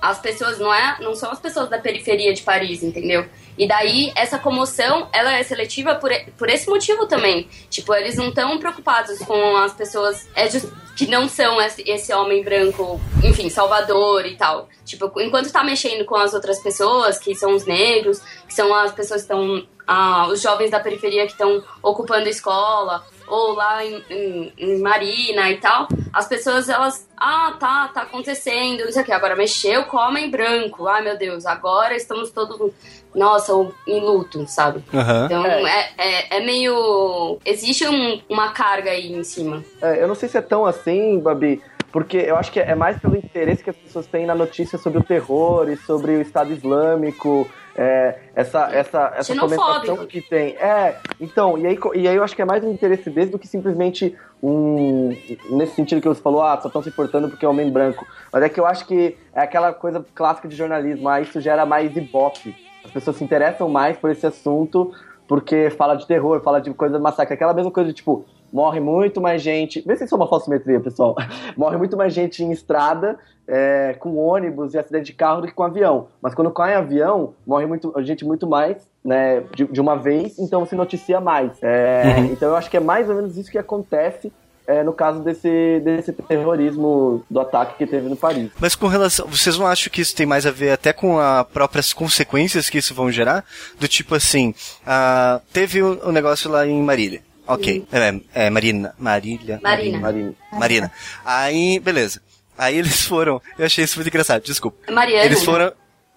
[0.00, 3.26] as pessoas não, é, não são as pessoas da periferia de Paris, entendeu?
[3.58, 7.48] E daí, essa comoção, ela é seletiva por, por esse motivo também.
[7.68, 10.48] Tipo, eles não estão preocupados com as pessoas é
[10.96, 14.68] que não são esse, esse, homem branco, enfim, salvador e tal.
[14.84, 18.92] Tipo, enquanto tá mexendo com as outras pessoas, que são os negros, que são as
[18.92, 19.66] pessoas que estão...
[19.90, 25.50] Ah, os jovens da periferia que estão ocupando escola, ou lá em, em, em, Marina
[25.50, 29.84] e tal, as pessoas, elas, ah, tá, tá acontecendo, não sei o que, agora mexeu
[29.84, 32.72] com homem branco, ai meu Deus, agora estamos todos,
[33.14, 33.52] nossa,
[33.86, 34.82] em luto, sabe?
[34.92, 35.24] Uhum.
[35.24, 35.90] Então é.
[35.98, 37.38] É, é, meio.
[37.44, 39.64] Existe um, uma carga aí em cima.
[39.82, 41.62] É, eu não sei se é tão assim, Babi.
[41.90, 44.98] Porque eu acho que é mais pelo interesse que as pessoas têm na notícia sobre
[44.98, 47.48] o terror e sobre o Estado Islâmico
[47.80, 50.56] é, essa essa essa comentação que tem.
[50.56, 53.38] É, então, e aí, e aí eu acho que é mais um interesse desse do
[53.38, 55.16] que simplesmente um.
[55.50, 58.04] Nesse sentido que você falou, ah, só estão se importando porque é homem branco.
[58.32, 61.64] Mas é que eu acho que é aquela coisa clássica de jornalismo, ah, isso gera
[61.64, 62.52] mais ibope.
[62.84, 64.92] As pessoas se interessam mais por esse assunto
[65.28, 67.34] porque fala de terror, fala de coisa massacre.
[67.34, 69.82] Aquela mesma coisa de tipo, morre muito mais gente.
[69.86, 71.16] Vê se isso é uma falsimetria, pessoal.
[71.56, 75.54] morre muito mais gente em estrada, é, com ônibus e acidente de carro do que
[75.54, 76.08] com avião.
[76.20, 80.38] Mas quando cai em avião, morre muito, gente muito mais, né, de, de uma vez,
[80.38, 81.52] então se noticia mais.
[81.62, 82.24] É, uhum.
[82.26, 84.32] Então eu acho que é mais ou menos isso que acontece
[84.68, 88.50] é, no caso desse, desse terrorismo do ataque que teve no Paris.
[88.60, 89.26] Mas com relação.
[89.26, 92.76] Vocês não acham que isso tem mais a ver até com as próprias consequências que
[92.76, 93.46] isso vão gerar?
[93.80, 94.50] Do tipo assim,
[94.82, 97.22] uh, teve o um, um negócio lá em Marília.
[97.48, 97.86] Ok.
[97.90, 98.94] É, é, Marina.
[98.98, 99.58] Marília.
[99.62, 99.98] Marina.
[99.98, 100.34] Marina.
[100.52, 100.92] Marina.
[101.24, 102.20] Aí, beleza.
[102.56, 103.40] Aí eles foram.
[103.58, 104.92] Eu achei isso muito engraçado, desculpa.
[104.92, 105.24] Mariana.
[105.24, 105.72] Eles foram.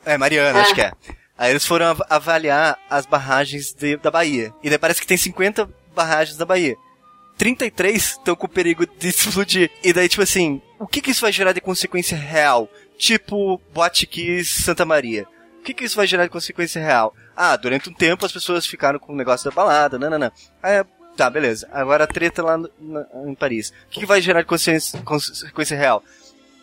[0.06, 0.62] É, Mariana, ah.
[0.62, 0.92] acho que é.
[1.38, 4.54] Aí eles foram avaliar as barragens de, da Bahia.
[4.62, 6.76] E daí parece que tem 50 barragens da Bahia.
[7.38, 9.72] 33 estão com perigo de explodir.
[9.84, 12.70] E daí, tipo assim, o que, que isso vai gerar de consequência real?
[12.98, 15.26] Tipo, Boate Kiss Santa Maria.
[15.60, 17.16] O que, que isso vai gerar de consequência real?
[17.36, 20.32] Ah, durante um tempo as pessoas ficaram com o negócio da balada, nananã.
[20.62, 20.84] Aí
[21.16, 21.68] Tá, beleza.
[21.72, 23.70] Agora a treta lá no, na, em Paris.
[23.70, 26.04] O que, que vai gerar de consequência, consequência real?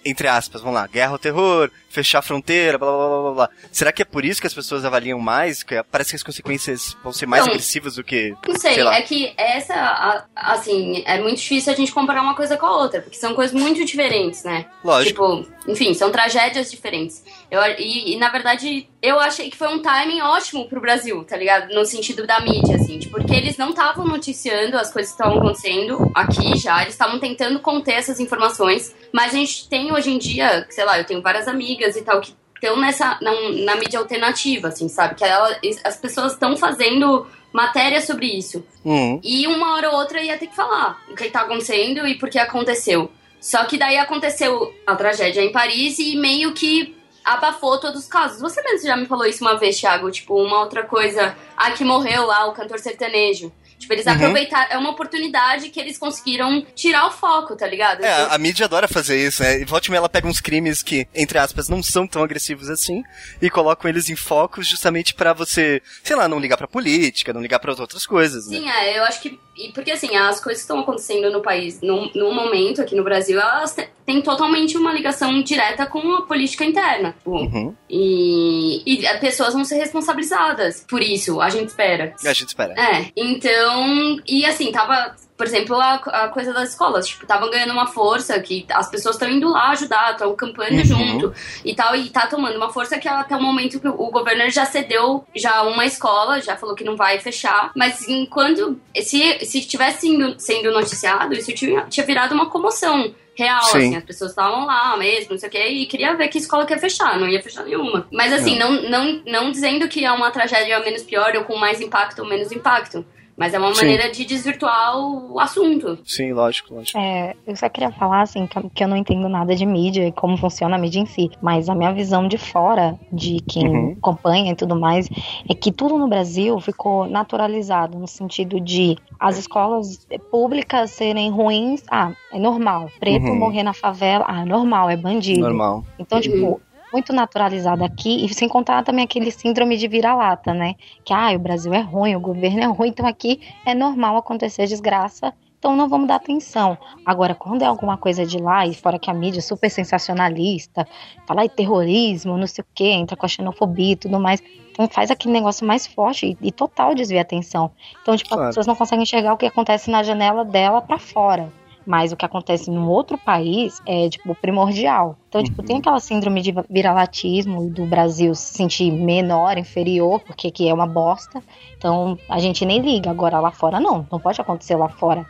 [0.05, 3.51] Entre aspas, vamos lá, guerra ao terror, fechar a fronteira, blá blá blá blá blá.
[3.73, 5.63] Será que é por isso que as pessoas avaliam mais?
[5.63, 8.35] Que parece que as consequências vão ser mais não, agressivas do que.
[8.47, 12.57] Não sei, sei é que essa, assim, é muito difícil a gente comparar uma coisa
[12.57, 14.67] com a outra, porque são coisas muito diferentes, né?
[14.85, 15.09] Lógico.
[15.43, 17.23] Tipo, enfim, são tragédias diferentes.
[17.51, 21.37] Eu, e, e, na verdade, eu achei que foi um timing ótimo pro Brasil, tá
[21.37, 21.73] ligado?
[21.75, 25.39] No sentido da mídia, assim, tipo, porque eles não estavam noticiando as coisas que estavam
[25.39, 30.19] acontecendo aqui já, eles estavam tentando conter essas informações, mas a gente tem hoje em
[30.19, 33.33] dia, sei lá, eu tenho várias amigas e tal que estão nessa na,
[33.65, 35.15] na, mídia alternativa, assim, sabe?
[35.15, 38.65] Que ela, as pessoas estão fazendo matéria sobre isso.
[38.85, 39.21] Uhum.
[39.23, 42.29] E uma hora ou outra ia ter que falar o que tá acontecendo e por
[42.29, 43.11] que aconteceu.
[43.41, 48.41] Só que daí aconteceu a tragédia em Paris e meio que abafou todos os casos.
[48.41, 50.11] Você mesmo já me falou isso uma vez, Thiago.
[50.11, 51.37] Tipo, uma outra coisa.
[51.57, 53.53] Ah, que morreu lá, o cantor sertanejo.
[53.79, 54.13] Tipo, eles uhum.
[54.13, 54.73] aproveitaram.
[54.73, 58.05] É uma oportunidade que eles conseguiram tirar o foco, tá ligado?
[58.05, 59.61] É, a mídia adora fazer isso, né?
[59.61, 63.03] E volte ela pega uns crimes que, entre aspas, não são tão agressivos assim
[63.41, 67.41] e colocam eles em foco justamente para você, sei lá, não ligar pra política, não
[67.41, 68.59] ligar para outras coisas, né?
[68.59, 69.39] Sim, é, eu acho que.
[69.57, 73.03] E porque assim, as coisas que estão acontecendo no país, no, no momento aqui no
[73.03, 73.75] Brasil, elas
[74.07, 77.13] têm totalmente uma ligação direta com a política interna.
[77.19, 77.75] Tipo, uhum.
[77.91, 82.15] E, e pessoas vão ser responsabilizadas por isso, a gente espera.
[82.25, 82.75] A gente espera.
[82.75, 87.51] É, então então, e assim, tava, por exemplo, a, a coisa das escolas, tipo, estavam
[87.51, 90.85] ganhando uma força que as pessoas estão indo lá ajudar, estão campando uhum.
[90.85, 94.49] junto e tal, e tá tomando uma força que até o momento que o governo
[94.51, 99.61] já cedeu já uma escola, já falou que não vai fechar, mas enquanto, se, se
[99.61, 103.79] tivesse sendo, noticiado, isso tinha, tinha virado uma comoção real, Sim.
[103.79, 106.67] assim, as pessoas estavam lá mesmo, não sei o que, e queria ver que escola
[106.67, 108.09] que ia fechar, não ia fechar nenhuma.
[108.11, 111.81] Mas assim, não, não, não dizendo que é uma tragédia menos pior ou com mais
[111.81, 113.07] impacto ou menos impacto.
[113.39, 113.83] Mas é uma Sim.
[113.83, 115.99] maneira de desvirtuar o assunto.
[116.05, 116.99] Sim, lógico, lógico.
[116.99, 120.37] É, eu só queria falar assim que eu- não entendo nada de mídia e como
[120.37, 123.93] funciona a mídia em si, mas a minha visão de fora, de quem Uhum.
[123.99, 125.09] acompanha e tudo mais,
[125.49, 131.83] é que tudo no Brasil ficou naturalizado no sentido de as escolas públicas serem ruins,
[131.91, 132.91] ah, é normal.
[132.99, 133.37] Preto Uhum.
[133.39, 135.41] morrer na favela, ah, é normal, é bandido.
[135.41, 135.85] Normal.
[135.99, 136.61] Então, tipo,
[136.93, 140.75] muito naturalizado aqui, e sem contar também aquele síndrome de vira-lata, né?
[141.05, 144.67] Que, ah, o Brasil é ruim, o governo é ruim, então aqui é normal acontecer
[144.67, 146.79] desgraça, então não vamos dar atenção.
[147.05, 150.87] Agora, quando é alguma coisa de lá, e fora que a mídia é super sensacionalista,
[151.27, 154.87] fala em terrorismo, não sei o quê, entra com a xenofobia e tudo mais, então
[154.89, 157.73] faz aquele negócio mais forte e, e total desvia a atenção.
[158.01, 158.45] Então, tipo, Claro.
[158.45, 161.53] as pessoas não conseguem enxergar o que acontece na janela dela pra fora.
[161.89, 165.17] Mas o que acontece num outro país é, tipo, primordial.
[165.31, 170.69] Então, tipo, tem aquela síndrome de viralatismo do Brasil se sentir menor, inferior, porque aqui
[170.69, 171.43] é uma bosta.
[171.79, 173.11] Então, a gente nem liga.
[173.11, 174.07] Agora, lá fora, não.
[174.13, 175.25] Não pode acontecer lá fora.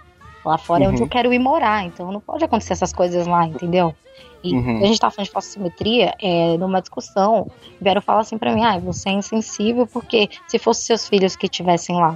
[0.45, 1.05] Lá fora é onde Uhum.
[1.07, 1.85] eu quero ir morar.
[1.85, 3.95] Então, não pode acontecer essas coisas lá, entendeu?
[4.43, 4.79] E Uhum.
[4.83, 7.49] a gente tá falando de falsimetria, é, numa discussão,
[7.81, 11.47] vieram falar assim pra mim, ah, você é insensível porque se fossem seus filhos que
[11.47, 12.15] estivessem lá.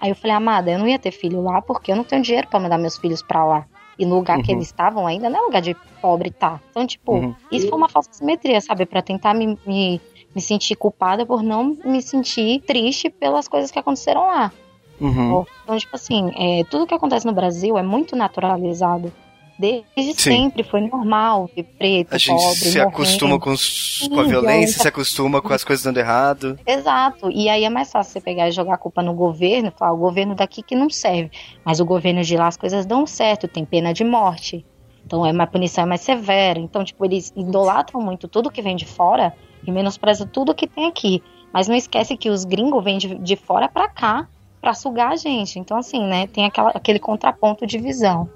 [0.00, 2.46] Aí eu falei, amada, eu não ia ter filho lá porque eu não tenho dinheiro
[2.48, 3.66] pra mandar meus filhos pra lá.
[3.98, 4.58] E no lugar que Uhum.
[4.58, 6.60] eles estavam ainda não é lugar de pobre, tá?
[6.70, 7.34] Então, tipo, Uhum.
[7.50, 8.86] isso foi uma falsa simetria, sabe?
[8.86, 10.00] Pra tentar me, me,
[10.34, 14.52] me sentir culpada por não me sentir triste pelas coisas que aconteceram lá.
[15.00, 15.44] Uhum.
[15.64, 19.12] Então, tipo assim, é, tudo que acontece no Brasil é muito naturalizado.
[19.58, 20.30] Desde Sim.
[20.30, 22.88] sempre foi normal ver preto, A gente pobre, se morrendo.
[22.88, 24.82] acostuma com, os- com a Sim, violência, violência.
[24.82, 26.56] se acostuma com as coisas dando errado.
[26.64, 27.28] Exato.
[27.30, 29.96] E aí é mais fácil você pegar e jogar a culpa no governo, falar o
[29.96, 31.30] governo daqui que não serve.
[31.64, 34.64] Mas o governo de lá as coisas dão certo, tem pena de morte.
[35.04, 36.58] Então é uma punição é mais severa.
[36.60, 39.34] Então, tipo, eles idolatram muito tudo que vem de fora
[39.66, 41.20] e menosprezam tudo que tem aqui.
[41.52, 44.28] Mas não esquece que os gringos vêm de, de fora pra cá
[44.60, 45.58] pra sugar a gente.
[45.58, 48.28] Então, assim, né, tem aquela, aquele contraponto de visão.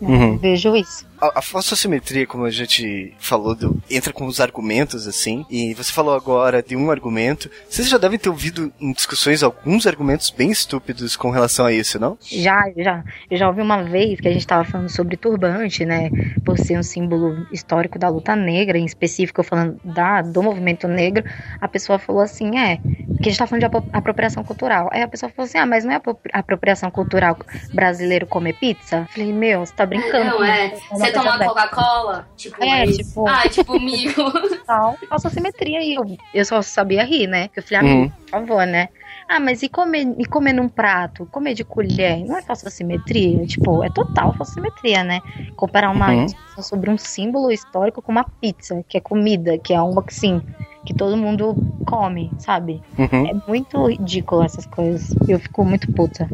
[0.00, 0.08] Né?
[0.08, 0.38] Uhum.
[0.38, 1.09] Vejo isso.
[1.20, 5.74] A, a falsa simetria, como a gente falou, do- entra com os argumentos, assim, e
[5.74, 7.50] você falou agora de um argumento.
[7.68, 11.98] Vocês já devem ter ouvido em discussões alguns argumentos bem estúpidos com relação a isso,
[11.98, 12.16] não?
[12.22, 13.04] Já, já.
[13.30, 16.10] Eu já ouvi uma vez que a gente estava falando sobre turbante, né?
[16.44, 21.24] Por ser um símbolo histórico da luta negra, em específico falando da, do movimento negro.
[21.60, 24.88] A pessoa falou assim: é, que a gente tá falando de apro- apropriação cultural.
[24.92, 27.36] Aí a pessoa falou assim: ah, mas não é apro- apropriação cultural
[27.72, 29.06] brasileiro comer pizza?
[29.12, 30.24] Falei, meu, você tá brincando.
[30.38, 30.70] Não, é.
[30.90, 31.46] Você coisa tomar.
[31.46, 34.22] Coca-Cola, tipo, É, mas- tipo- Ah, tipo mico.
[34.66, 35.82] tal, falsa simetria.
[35.82, 37.48] E eu, eu só sabia rir, né?
[37.48, 37.98] Porque eu falei, Uhum.
[38.02, 38.88] amigo, por favor, né?
[39.28, 41.24] Ah, mas e comer, e comer num prato?
[41.26, 42.24] Comer de colher?
[42.24, 43.46] Não é falsa simetria?
[43.46, 45.20] Tipo, é total falsa simetria, né?
[45.56, 46.24] Comparar uma Uhum.
[46.26, 50.12] discussão sobre um símbolo histórico com uma pizza, que é comida, que é uma que
[50.12, 50.42] sim,
[50.90, 51.54] que todo mundo
[51.86, 52.82] come, sabe?
[52.98, 53.28] Uhum.
[53.28, 55.14] É muito ridículo essas coisas.
[55.28, 56.28] Eu fico muito puta.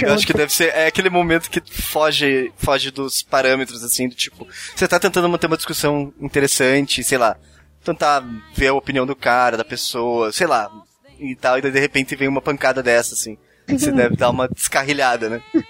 [0.00, 4.14] Eu acho que deve ser é aquele momento que foge, foge dos parâmetros, assim, do
[4.14, 7.36] tipo, você tá tentando manter uma discussão interessante, sei lá,
[7.82, 10.70] tentar ver a opinião do cara, da pessoa, sei lá,
[11.18, 13.36] e tal, e daí de repente vem uma pancada dessa, assim.
[13.66, 15.40] Você deve dar uma descarrilhada, né?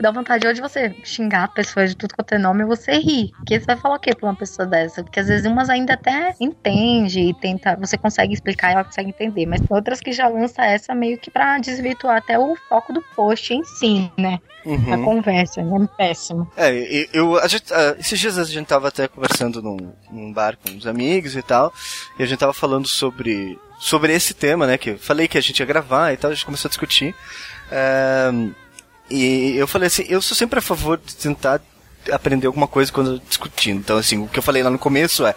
[0.00, 3.30] Dá vontade hoje você xingar a pessoa de tudo quanto é nome e você rir.
[3.36, 5.02] Porque você vai falar o quê pra uma pessoa dessa?
[5.02, 9.08] Porque às vezes umas ainda até entende e tenta, você consegue explicar e ela consegue
[9.10, 9.46] entender.
[9.46, 13.02] Mas tem outras que já lança essa meio que pra desvirtuar até o foco do
[13.16, 14.38] post em si, né?
[14.64, 15.04] A Uhum.
[15.04, 15.88] conversa, né?
[15.96, 16.50] Péssimo.
[16.56, 20.56] É, eu, a gente, ah, esses dias a gente tava até conversando num, num bar
[20.58, 21.72] com uns amigos e tal,
[22.18, 25.40] e a gente tava falando sobre, sobre esse tema, né, que eu falei que a
[25.40, 27.14] gente ia gravar e tal, a gente começou a discutir,
[27.70, 28.50] Ahn,
[29.10, 31.60] e eu falei assim, eu sou sempre a favor de tentar
[32.10, 35.34] aprender alguma coisa quando discutindo, então assim, o que eu falei lá no começo é,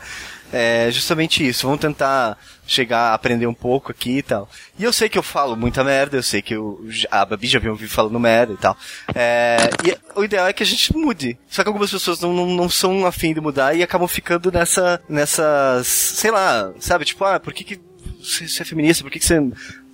[0.51, 2.37] é justamente isso, vamos tentar
[2.71, 4.49] chegar a aprender um pouco aqui e tal.
[4.79, 7.59] E eu sei que eu falo muita merda, eu sei que eu, a Babi já
[7.59, 8.77] me ouviu falando merda e tal.
[9.13, 11.37] É, e o ideal é que a gente mude.
[11.49, 15.01] Só que algumas pessoas não, não, não são afim de mudar e acabam ficando nessa,
[15.09, 17.90] nessas, sei lá, sabe, tipo, ah, por que que
[18.23, 19.39] você, você é feminista, por que que você,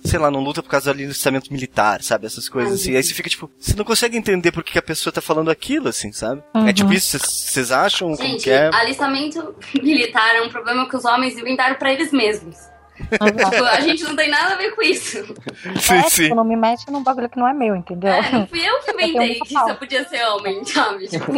[0.04, 2.94] sei lá, não luta por causa do alistamento militar, sabe, essas coisas assim.
[2.96, 5.50] Aí você fica tipo, você não consegue entender por que que a pessoa tá falando
[5.50, 6.42] aquilo, assim, sabe?
[6.66, 8.70] É tipo isso, vocês- acham como Gente, que é?
[8.74, 12.56] alistamento militar é um problema que os homens inventaram pra eles mesmos.
[12.98, 15.18] Tipo, a gente não tem nada a ver com isso.
[15.80, 16.22] Sim, é, sim.
[16.24, 18.10] tipo, não me mete num bagulho que não é meu, entendeu?
[18.12, 21.06] É, não fui eu que inventei que só podia ser homem, sabe?
[21.06, 21.30] Tipo,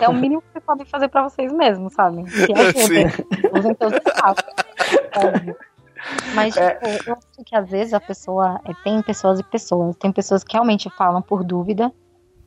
[0.00, 2.24] É o mínimo que vocês podem fazer pra vocês mesmos, sabe?
[2.30, 3.06] Se ajudem.
[3.52, 4.44] Usem todos os espaços.
[6.34, 8.60] Mas, tipo, eu acho que às vezes a pessoa.
[8.64, 9.96] é, tem pessoas e pessoas.
[9.96, 11.92] Tem pessoas que realmente falam por dúvida.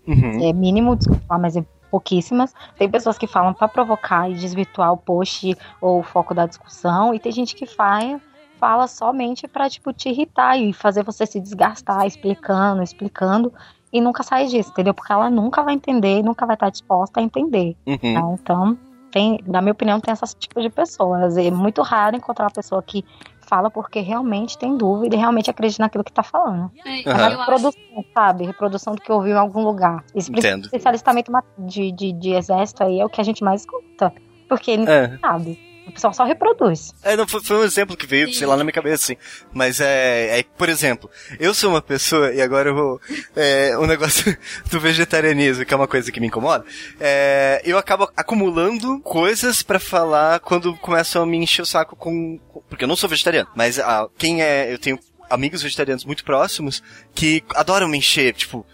[0.08, 0.50] Uhum.
[0.50, 2.54] É mínimo desculpa, mas é pouquíssimas.
[2.78, 7.14] Tem pessoas que falam para provocar e desvirtuar o post ou o foco da discussão,
[7.14, 8.22] e tem gente que faz,
[8.60, 13.54] fala somente para tipo te irritar e fazer você se desgastar, explicando, explicando
[13.92, 14.94] e nunca sai disso, entendeu?
[14.94, 17.76] Porque ela nunca vai entender, nunca vai estar disposta a entender.
[17.86, 17.98] Uhum.
[17.98, 18.22] Tá?
[18.34, 18.78] Então,
[19.12, 21.38] tem, na minha opinião, tem esse tipo de pessoas.
[21.38, 23.06] É muito raro encontrar uma pessoa que
[23.48, 26.72] fala porque realmente tem dúvida e realmente acredita naquilo que tá falando.
[26.86, 27.40] É, uhum.
[27.40, 28.46] Reprodução, sabe?
[28.46, 30.04] Reprodução do que ouviu em algum lugar.
[30.14, 30.70] Esse Entendo.
[30.86, 34.14] alistamento de, de, de exército aí é o que a gente mais escuta.
[34.48, 35.18] Porque ele é.
[35.20, 35.67] sabe.
[35.88, 36.94] O pessoal só reproduz.
[37.04, 38.34] É, não, foi, foi um exemplo que veio, Sim.
[38.34, 39.18] sei lá, na minha cabeça, assim.
[39.54, 43.02] Mas é, é, por exemplo, eu sou uma pessoa, e agora eu vou,
[43.36, 44.38] é, o negócio
[44.70, 46.66] do vegetarianismo, que é uma coisa que me incomoda,
[47.00, 52.40] é, eu acabo acumulando coisas para falar quando começam a me encher o saco com,
[52.70, 56.82] porque eu não sou vegetariano, mas ah, quem é, eu tenho amigos vegetarianos muito próximos
[57.14, 58.66] que adoram me encher, tipo,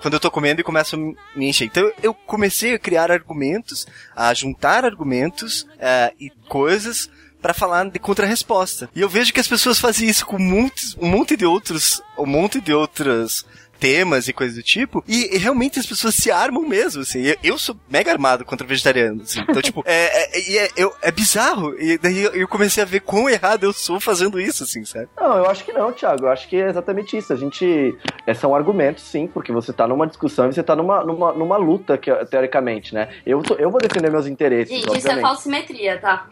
[0.00, 1.66] quando eu tô comendo e começam a me encher.
[1.66, 7.10] Então eu comecei a criar argumentos, a juntar argumentos uh, e coisas
[7.40, 8.90] para falar de contra-resposta.
[8.94, 12.26] E eu vejo que as pessoas fazem isso com muitos, um monte de outros, um
[12.26, 13.44] monte de outras
[13.78, 15.04] temas e coisas do tipo.
[15.06, 17.22] E, e, realmente as pessoas se armam mesmo, assim.
[17.22, 19.40] Eu, eu sou mega armado contra vegetarianos, assim.
[19.40, 21.74] Então, tipo, é, é, é, é, é bizarro.
[21.78, 25.08] E daí eu comecei a ver quão errado eu sou fazendo isso, assim, sabe?
[25.16, 26.26] Não, eu acho que não, Thiago.
[26.26, 27.32] Eu acho que é exatamente isso.
[27.32, 27.96] A gente.
[28.26, 31.56] É, são argumentos, sim, porque você tá numa discussão e você tá numa, numa, numa
[31.56, 33.08] luta, que, teoricamente, né?
[33.24, 34.74] Eu, eu vou defender meus interesses.
[34.74, 35.06] Gente, obviamente.
[35.06, 36.26] isso é falsimetria, tá?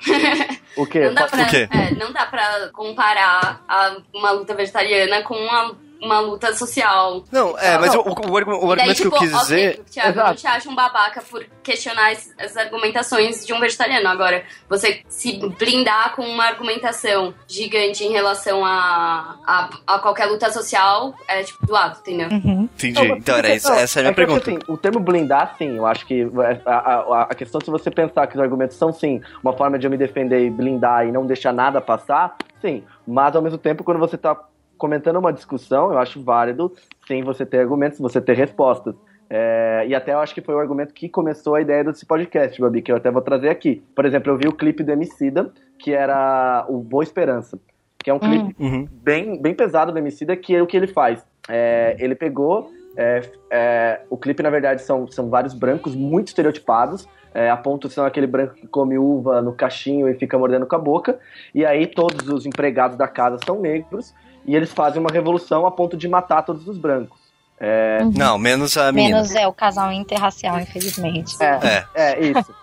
[0.76, 1.07] O quê?
[1.07, 1.68] Não dá pra, o quê?
[1.70, 7.25] É, não dá pra comparar a, uma luta vegetariana com uma uma luta social.
[7.33, 9.71] Não, é, mas o, o, o, argumento daí, tipo, que eu quis dizer.
[9.73, 14.09] Okay, Thiago, não te acha um babaca por questionar as, as, argumentações de um vegetariano.
[14.09, 20.53] Agora, você se blindar com uma argumentação gigante em relação a, a, a qualquer luta
[20.53, 22.29] social é tipo do lado, entendeu?
[22.29, 22.69] Uhum.
[22.75, 23.07] Entendi.
[23.07, 24.51] então, era isso, essa é a minha é pergunta.
[24.51, 27.90] assim, o termo blindar, sim, eu acho que é, a, a, a questão, se você
[27.90, 31.12] pensar que os argumentos são, sim, uma forma de eu me defender e blindar e
[31.12, 32.83] não deixar nada passar, sim.
[33.07, 34.37] Mas, ao mesmo tempo, quando você tá
[34.85, 36.70] comentando uma discussão, eu acho válido
[37.09, 38.94] sem você ter argumentos, você ter respostas.
[39.31, 42.61] É, e até eu acho que foi o argumento que começou a ideia desse podcast,
[42.61, 43.83] Babi, que eu até vou trazer aqui.
[43.97, 47.59] Por exemplo, eu vi o clipe do Emicida, que era o Boa Esperança,
[47.97, 48.66] que é um clipe hum.
[48.66, 48.88] uhum.
[49.03, 51.25] bem, bem pesado do Emicida, que é o que ele faz.
[51.49, 52.70] É, ele pegou...
[52.97, 57.88] É, é, o clipe, na verdade, são, são vários brancos muito estereotipados, é, a ponto
[57.88, 61.18] de ser aquele branco que come uva no cachinho e fica mordendo com a boca.
[61.53, 65.70] E aí todos os empregados da casa são negros e eles fazem uma revolução a
[65.70, 67.18] ponto de matar todos os brancos.
[67.59, 67.98] É...
[68.02, 68.12] Uhum.
[68.16, 69.16] Não, menos a menina.
[69.16, 71.37] Menos é o casal interracial, infelizmente.
[71.40, 72.54] É, é, é isso.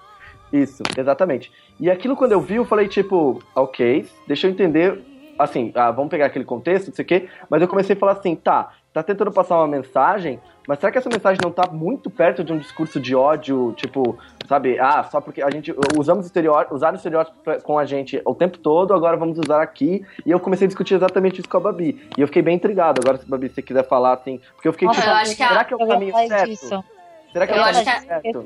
[0.52, 1.52] Isso, exatamente.
[1.80, 5.02] E aquilo quando eu vi, eu falei, tipo, ok, deixa eu entender,
[5.44, 8.14] assim, ah, vamos pegar aquele contexto, não sei o quê, mas eu comecei a falar
[8.14, 12.10] assim, tá, tá tentando passar uma mensagem, mas será que essa mensagem não tá muito
[12.10, 16.78] perto de um discurso de ódio, tipo, sabe, ah, só porque a gente usamos estereótipos,
[16.78, 20.06] usaram estereótipos com a gente o tempo todo, agora vamos usar aqui.
[20.26, 22.08] E eu comecei a discutir exatamente isso com a Babi.
[22.18, 23.02] E eu fiquei bem intrigado.
[23.02, 25.78] Agora, se Babi, você quiser falar assim, porque eu fiquei tipo, eu será que, é
[25.78, 26.50] o caminho certo?
[26.50, 26.84] Disso.
[27.32, 28.46] Será que é o caminho certo?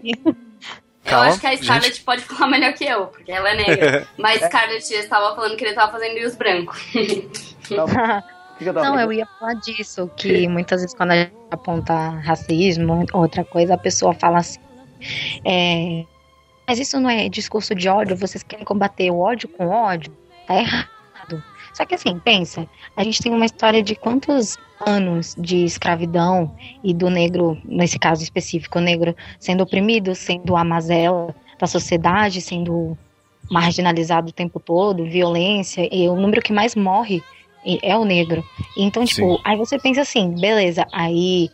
[1.06, 2.04] Calma, eu acho que a Scarlett gente.
[2.04, 4.08] pode falar melhor que eu, porque ela é negra.
[4.18, 6.82] Mas Scarlett estava falando que ele estava fazendo os brancos.
[7.70, 7.86] Não.
[9.02, 13.78] Eu ia falar disso, que muitas vezes quando a gente aponta racismo, outra coisa, a
[13.78, 14.62] pessoa fala assim,
[15.44, 16.06] é,
[16.66, 20.10] mas isso não é discurso de ódio, vocês querem combater o ódio com ódio?
[20.48, 20.95] Tá errado.
[21.76, 26.94] Só que assim, pensa, a gente tem uma história de quantos anos de escravidão e
[26.94, 32.98] do negro, nesse caso específico, o negro sendo oprimido, sendo a mazela da sociedade, sendo
[33.52, 37.22] marginalizado o tempo todo, violência, e o número que mais morre
[37.84, 38.42] é o negro.
[38.78, 39.42] Então, tipo, Sim.
[39.44, 41.50] aí você pensa assim, beleza, aí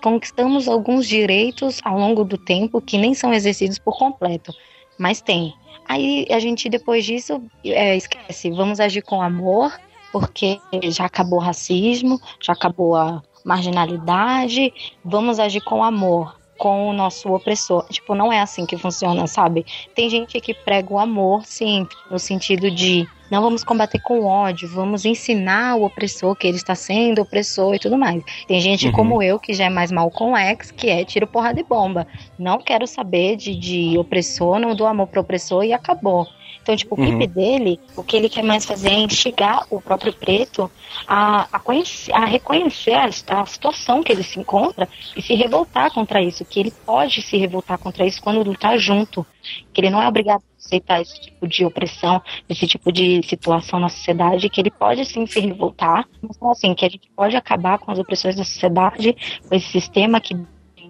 [0.00, 4.52] conquistamos alguns direitos ao longo do tempo que nem são exercidos por completo,
[4.96, 5.52] mas tem.
[5.88, 9.72] Aí a gente, depois disso, é, esquece, vamos agir com amor,
[10.12, 14.72] porque já acabou o racismo, já acabou a marginalidade,
[15.04, 17.86] vamos agir com amor com o nosso opressor.
[17.88, 19.64] Tipo, não é assim que funciona, sabe?
[19.94, 24.68] Tem gente que prega o amor, sim, no sentido de não vamos combater com ódio,
[24.68, 28.22] vamos ensinar o opressor que ele está sendo opressor e tudo mais.
[28.46, 28.92] Tem gente uhum.
[28.92, 32.06] como eu que já é mais mal com ex, que é tiro porrada e bomba.
[32.38, 36.26] Não quero saber de, de opressor, não dou amor pro opressor e acabou.
[36.66, 37.30] Então, tipo, o clipe uhum.
[37.30, 40.68] dele, o que ele quer mais fazer é instigar o próprio preto
[41.06, 45.92] a, a, conhecer, a reconhecer a, a, situação que ele se encontra e se revoltar
[45.92, 49.24] contra isso, que ele pode se revoltar contra isso quando lutar junto,
[49.72, 53.78] que ele não é obrigado a aceitar esse tipo de opressão, esse tipo de situação
[53.78, 57.78] na sociedade, que ele pode sim se revoltar, mas assim, que a gente pode acabar
[57.78, 59.16] com as opressões da sociedade,
[59.48, 60.34] com esse sistema que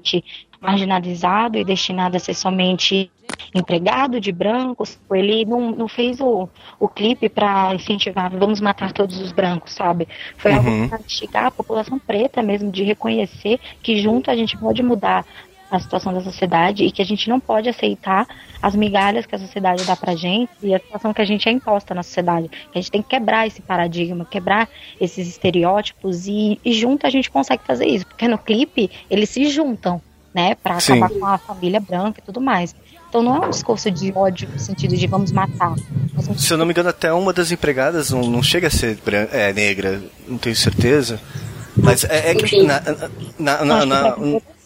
[0.07, 0.25] gente
[0.61, 3.11] marginalizado e destinado a ser somente
[3.55, 4.99] empregado de brancos.
[5.11, 6.49] Ele não, não fez o,
[6.79, 10.09] o clipe para incentivar, vamos matar todos os brancos, sabe?
[10.37, 10.59] Foi uhum.
[10.59, 15.25] algo para instigar a população preta mesmo, de reconhecer que junto a gente pode mudar
[15.71, 18.27] a situação da sociedade e que a gente não pode aceitar
[18.63, 21.53] as migalhas que a sociedade dá pra gente e a situação que a gente é
[21.53, 22.51] imposta na sociedade.
[22.75, 24.69] A gente tem que quebrar esse paradigma, quebrar
[25.01, 28.07] esses estereótipos e, e junto a gente consegue fazer isso.
[28.07, 30.01] Porque no clipe eles se juntam,
[30.37, 31.03] né, pra Sim.
[31.03, 32.77] acabar com a família branca e tudo mais.
[33.09, 35.75] Então não é um discurso de ódio no sentido de vamos matar.
[36.37, 39.35] Se eu não me engano, até uma das empregadas não, não chega a ser branca,
[39.35, 41.19] é, negra, não tenho certeza.
[41.75, 42.83] Mas é, é que na,
[43.39, 44.17] na, na, na,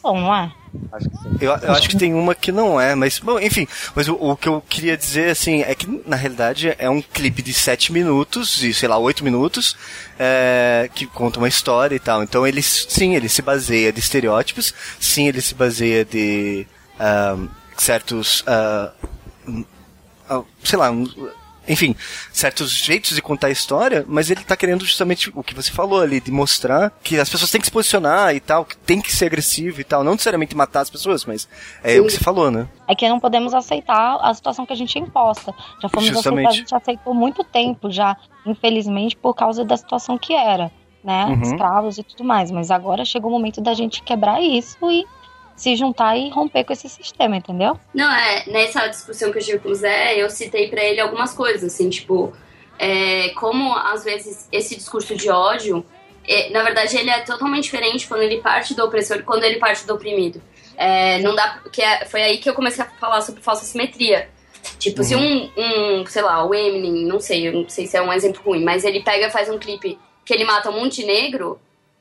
[0.02, 0.52] não é?
[0.92, 1.08] Acho.
[1.40, 3.66] Eu, eu acho que tem uma que não é, mas, bom, enfim.
[3.94, 7.42] Mas o, o, que eu queria dizer, assim, é que, na realidade, é um clipe
[7.42, 9.76] de 7 minutos, e sei lá, 8 minutos,
[10.18, 12.22] é, que conta uma história e tal.
[12.22, 18.42] Então, ele, sim, ele se baseia de estereótipos, sim, ele se baseia de uh, certos.
[18.42, 19.64] Uh,
[20.30, 20.90] uh, sei lá,
[21.70, 21.94] enfim,
[22.32, 26.00] certos jeitos de contar a história, mas ele tá querendo justamente o que você falou
[26.00, 29.12] ali, de mostrar que as pessoas têm que se posicionar e tal, que tem que
[29.12, 30.02] ser agressivo e tal.
[30.02, 31.48] Não necessariamente matar as pessoas, mas
[31.84, 32.00] é Sim.
[32.00, 32.66] o que você falou, né?
[32.88, 35.54] É que não podemos aceitar a situação que a gente é imposta.
[35.80, 36.46] Já fomos justamente.
[36.46, 40.72] aceitar, a gente aceitou muito tempo já, infelizmente, por causa da situação que era,
[41.04, 41.26] né?
[41.26, 41.42] Uhum.
[41.42, 42.50] Escravos e tudo mais.
[42.50, 45.06] Mas agora chegou o momento da gente quebrar isso e
[45.60, 47.78] se juntar e romper com esse sistema, entendeu?
[47.92, 51.34] Não, é, nessa discussão que eu tive com o Zé, eu citei para ele algumas
[51.34, 52.32] coisas, assim, tipo,
[52.78, 55.84] é, como às vezes esse discurso de ódio,
[56.26, 59.56] é, na verdade, ele é totalmente diferente quando ele parte do opressor e quando ele
[59.56, 60.40] parte do oprimido.
[60.78, 64.30] É, não dá, que é, foi aí que eu comecei a falar sobre falsa simetria.
[64.78, 65.04] Tipo, uhum.
[65.04, 68.10] se um, um, sei lá, o Eminem, não sei, eu não sei se é um
[68.10, 71.06] exemplo ruim, mas ele pega e faz um clipe que ele mata um monte de
[71.06, 71.60] negro,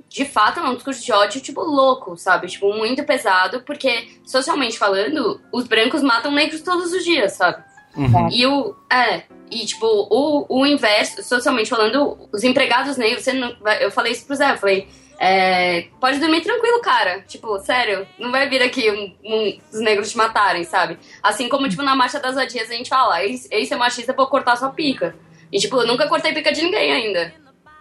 [0.09, 2.47] de fato é um discurso de ódio, tipo, louco, sabe?
[2.47, 7.63] Tipo, muito pesado, porque, socialmente falando, os brancos matam negros todos os dias, sabe?
[7.95, 8.29] Uhum.
[8.31, 8.75] E o.
[8.91, 9.23] É.
[9.51, 14.25] E, tipo, o, o inverso, socialmente falando, os empregados negros, você não, eu falei isso
[14.25, 14.87] pro Zé, eu falei.
[15.21, 17.21] É, pode dormir tranquilo, cara.
[17.27, 20.97] Tipo, sério, não vai vir aqui um, um, os negros te matarem, sabe?
[21.21, 24.55] Assim como, tipo, na Marcha das Adias a gente fala, esse é machista, vou cortar
[24.55, 25.15] sua pica.
[25.51, 27.33] E, tipo, eu nunca cortei pica de ninguém ainda.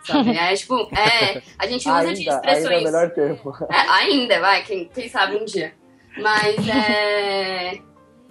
[0.05, 0.36] Sabe?
[0.36, 2.66] É tipo, é, a gente usa ainda, de expressões.
[2.66, 3.55] Ainda é o melhor termo.
[3.70, 5.74] É, ainda, vai, quem, quem sabe um dia.
[6.16, 7.78] Mas é.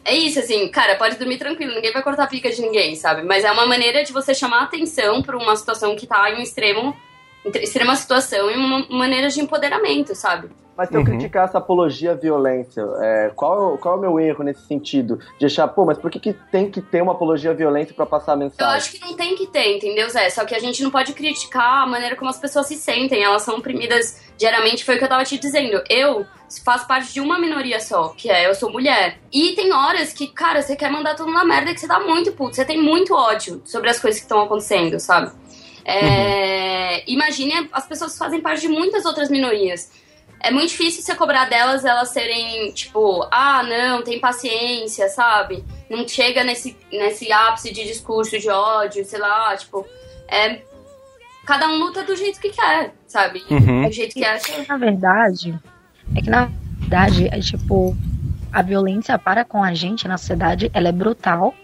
[0.03, 3.24] É isso, assim, cara, pode dormir tranquilo, ninguém vai cortar a pica de ninguém, sabe?
[3.24, 6.41] Mas é uma maneira de você chamar atenção pra uma situação que tá em um
[6.41, 6.95] extremo,
[7.56, 10.50] extrema situação e uma maneira de empoderamento, sabe?
[10.78, 11.06] Mas se eu uhum.
[11.06, 15.20] criticar essa apologia à violência, é, qual, qual é o meu erro nesse sentido?
[15.39, 18.06] De achar, pô, mas por que, que tem que ter uma apologia à violência para
[18.06, 18.64] passar a mensagem?
[18.64, 20.30] Eu acho que não tem que ter, entendeu, Zé?
[20.30, 23.24] Só que a gente não pode criticar a maneira como as pessoas se sentem.
[23.24, 25.82] Elas são oprimidas diariamente, foi o que eu tava te dizendo.
[25.89, 26.28] Eu
[26.64, 29.18] faço parte de uma minoria só, que é eu sou mulher.
[29.34, 32.32] E tem horas que, cara, você quer mandar tudo na merda que você dá muito
[32.34, 32.56] puto.
[32.56, 35.32] Você tem muito ódio sobre as coisas que estão acontecendo, sabe?
[35.88, 37.04] É, uhum.
[37.08, 39.90] Imagine as pessoas fazem parte de muitas outras minorias
[40.40, 45.64] é muito difícil você cobrar delas elas serem, tipo, ah, não, tem paciência, sabe?
[45.90, 49.86] Não chega nesse, nesse ápice de discurso de ódio, sei lá, tipo,
[50.28, 50.62] é.
[51.46, 53.42] Cada um luta do jeito que quer, sabe?
[53.50, 53.86] Uhum.
[53.86, 54.38] Do jeito que é.
[54.68, 55.58] Na verdade,
[56.14, 57.96] é que na verdade, é tipo,
[58.52, 61.56] a violência para com a gente na sociedade, ela é brutal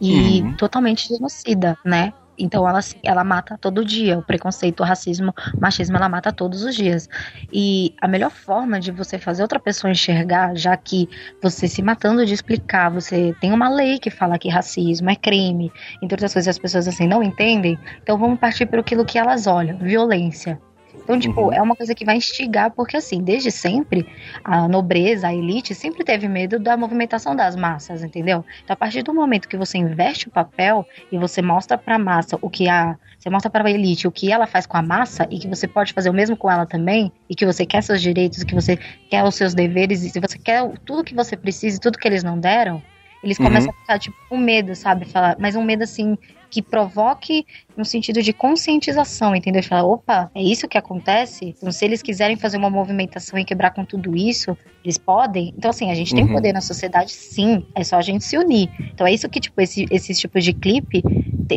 [0.00, 0.56] e uhum.
[0.56, 2.12] totalmente genocida, né?
[2.38, 4.18] Então ela, ela mata todo dia.
[4.18, 7.08] O preconceito, o racismo, o machismo, ela mata todos os dias.
[7.52, 11.08] E a melhor forma de você fazer outra pessoa enxergar, já que
[11.42, 15.72] você se matando de explicar, você tem uma lei que fala que racismo é crime,
[16.02, 17.78] entre outras coisas, as pessoas assim não entendem.
[18.02, 20.60] Então vamos partir para aquilo que elas olham: violência.
[21.08, 21.52] Então, tipo, uhum.
[21.54, 24.06] é uma coisa que vai instigar, porque assim, desde sempre,
[24.44, 28.44] a nobreza, a elite, sempre teve medo da movimentação das massas, entendeu?
[28.62, 32.38] Então, a partir do momento que você investe o papel e você mostra pra massa
[32.42, 32.94] o que a.
[33.18, 35.66] Você mostra para a elite o que ela faz com a massa e que você
[35.66, 38.76] pode fazer o mesmo com ela também, e que você quer seus direitos, que você
[39.08, 42.06] quer os seus deveres, e se você quer tudo que você precisa e tudo que
[42.06, 42.82] eles não deram,
[43.22, 43.76] eles começam uhum.
[43.76, 45.04] a ficar, tipo, com medo, sabe?
[45.04, 46.16] Falar, mas um medo assim,
[46.50, 47.46] que provoque
[47.76, 49.62] no sentido de conscientização, entendeu?
[49.62, 51.54] Falar, opa, é isso que acontece?
[51.56, 55.52] Então, se eles quiserem fazer uma movimentação e quebrar com tudo isso, eles podem.
[55.56, 56.32] Então, assim, a gente tem uhum.
[56.32, 58.70] poder na sociedade, sim, é só a gente se unir.
[58.92, 61.02] Então, é isso que, tipo, esse, esses tipos de clipe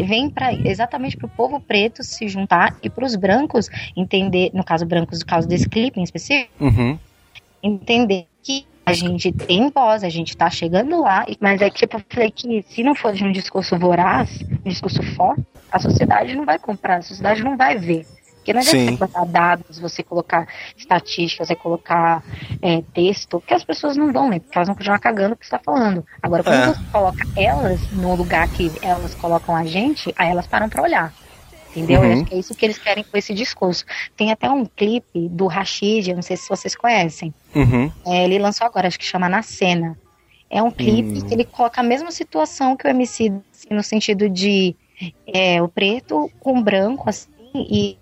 [0.06, 4.64] vem para exatamente para o povo preto se juntar e para os brancos entender, no
[4.64, 6.98] caso brancos, no caso desse clipe em específico, uhum.
[7.62, 11.98] entender que a gente tem voz, a gente tá chegando lá, mas é que tipo,
[11.98, 16.36] eu falei que se não for de um discurso voraz, um discurso forte, a sociedade
[16.36, 18.06] não vai comprar, a sociedade não vai ver.
[18.36, 22.24] Porque não é você colocar dados, você colocar estatísticas, você colocar
[22.60, 25.46] é, texto, que as pessoas não vão ler, porque elas vão continuar cagando o que
[25.46, 26.04] você está falando.
[26.22, 26.66] Agora, quando é.
[26.68, 31.14] você coloca elas no lugar que elas colocam a gente, aí elas param para olhar.
[31.72, 32.02] Entendeu?
[32.02, 32.14] Uhum.
[32.14, 33.86] acho que é isso que eles querem com esse discurso.
[34.16, 37.34] Tem até um clipe do Rashid, não sei se vocês conhecem.
[37.56, 37.92] Uhum.
[38.06, 39.98] É, ele lançou agora, acho que chama Na Cena.
[40.50, 41.28] É um clipe uhum.
[41.28, 44.76] que ele coloca a mesma situação que o MC, assim, no sentido de
[45.26, 47.98] é, o preto com o branco, assim, e,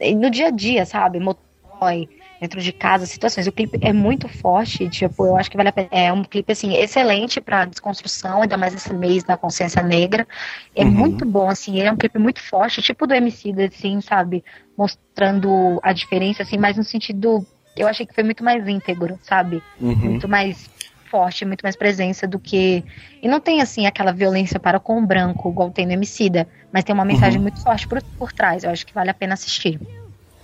[0.00, 1.20] e, no dia a dia, sabe?
[1.20, 2.08] Motoy,
[2.40, 3.46] dentro de casa, situações.
[3.46, 5.88] O clipe é muito forte, tipo, eu acho que vale a pena.
[5.90, 10.26] É um clipe, assim, excelente para desconstrução, ainda mais esse mês da consciência negra.
[10.74, 10.90] É uhum.
[10.90, 14.44] muito bom, assim, ele é um clipe muito forte, tipo do MC, assim, sabe?
[14.76, 17.44] Mostrando a diferença, assim, mas no sentido.
[17.76, 19.62] Eu achei que foi muito mais íntegro, sabe?
[19.80, 19.94] Uhum.
[19.94, 20.68] Muito mais
[21.08, 22.84] forte, muito mais presença do que.
[23.22, 26.84] E não tem, assim, aquela violência para com o branco, igual tem no Emicida, mas
[26.84, 27.42] tem uma mensagem uhum.
[27.42, 28.64] muito forte por, por trás.
[28.64, 29.80] Eu acho que vale a pena assistir.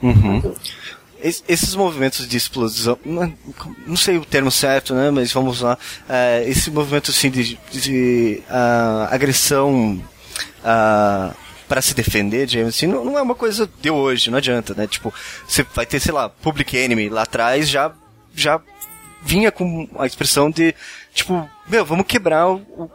[0.03, 0.55] Uhum.
[1.25, 2.99] Esses movimentos de explosão,
[3.87, 5.11] não sei o termo certo, né?
[5.11, 5.79] Mas vamos lá.
[6.07, 10.03] É, esse movimento assim de, de uh, agressão
[10.61, 11.35] uh,
[11.67, 14.87] para se defender, James, assim, não, não, é uma coisa de hoje, não adianta, né?
[14.87, 15.13] Tipo,
[15.49, 17.91] você vai ter, sei lá, Public Enemy lá atrás já
[18.35, 18.61] já
[19.23, 20.75] vinha com a expressão de,
[21.15, 22.91] tipo, meu, vamos quebrar o, o,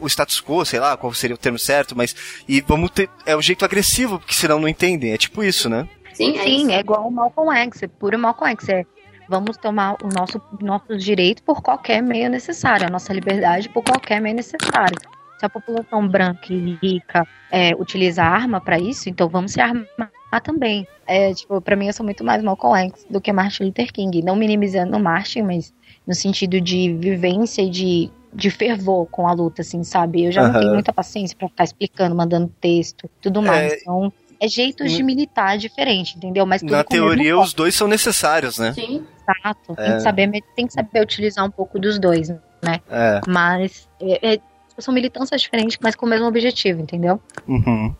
[0.00, 2.16] o status quo, sei lá, qual seria o termo certo, mas,
[2.48, 5.88] e vamos ter, é o jeito agressivo, porque senão não entendem, é tipo isso, né?
[6.18, 8.84] Sim, é Sim, é igual o Malcolm X, é puro Malcolm X, é
[9.28, 14.20] vamos tomar o nosso nossos direitos por qualquer meio necessário, a nossa liberdade por qualquer
[14.20, 14.98] meio necessário.
[15.38, 20.10] Se a população branca e rica é, utiliza arma para isso, então vamos se armar
[20.42, 20.88] também.
[21.06, 24.20] É, tipo, para mim eu sou muito mais Malcolm X do que Martin Luther King,
[24.20, 25.72] não minimizando o Martin, mas
[26.04, 30.24] no sentido de vivência e de, de fervor com a luta, assim, sabe?
[30.24, 30.52] Eu já uhum.
[30.52, 33.74] não tenho muita paciência para ficar explicando, mandando texto, tudo mais.
[33.74, 33.76] É...
[33.76, 36.46] Então, é jeitos de militar diferente, entendeu?
[36.46, 38.72] Mas na teoria os dois são necessários, né?
[38.72, 39.04] Sim.
[39.22, 39.74] Exato.
[39.76, 39.84] É.
[39.84, 42.80] Tem que saber, tem que saber utilizar um pouco dos dois, né?
[42.88, 43.20] É.
[43.26, 44.40] Mas é, é
[44.78, 47.20] são militâncias diferentes, mas com o mesmo objetivo, entendeu?
[47.48, 47.94] Uhum.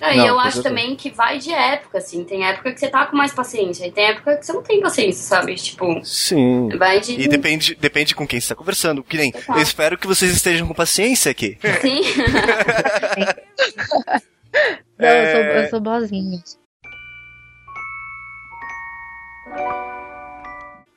[0.00, 2.24] É, não, e eu acho também que vai de época, assim.
[2.24, 4.80] Tem época que você tá com mais paciência, e tem época que você não tem
[4.80, 5.54] paciência, sabe?
[5.56, 6.00] Tipo.
[6.04, 6.68] Sim.
[6.78, 7.20] Vai de...
[7.20, 9.02] E depende, depende com quem você tá conversando.
[9.02, 11.58] Que nem, eu espero que vocês estejam com paciência aqui.
[11.82, 12.00] Sim.
[15.00, 15.22] não, é...
[15.22, 16.42] eu, sou, eu sou boazinha.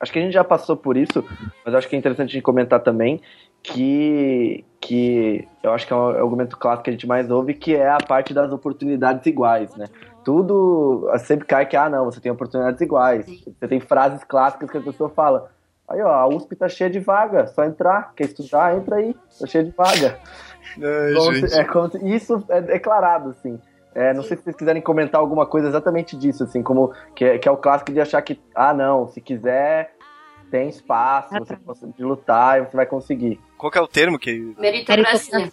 [0.00, 1.24] Acho que a gente já passou por isso,
[1.64, 3.22] mas acho que é interessante a gente comentar também
[3.62, 7.74] que, que eu acho que é o argumento clássico que a gente mais ouve, que
[7.74, 9.86] é a parte das oportunidades iguais, né?
[10.22, 13.24] Tudo sempre cai que, ah, não, você tem oportunidades iguais.
[13.26, 15.50] Você tem frases clássicas que a pessoa fala,
[15.88, 19.46] aí ó, a USP tá cheia de vaga, só entrar, quer estudar, entra aí, tá
[19.46, 20.18] cheia de vaga.
[20.76, 23.58] Ai, é, como, isso é declarado, assim.
[23.94, 27.38] É, não sei se vocês quiserem comentar alguma coisa exatamente disso, assim, como que é,
[27.38, 29.94] que é o clássico de achar que, ah, não, se quiser
[30.50, 33.40] tem espaço, você consegue lutar e você vai conseguir.
[33.58, 34.54] Qual que é o termo que.
[34.56, 35.50] Meritocracia.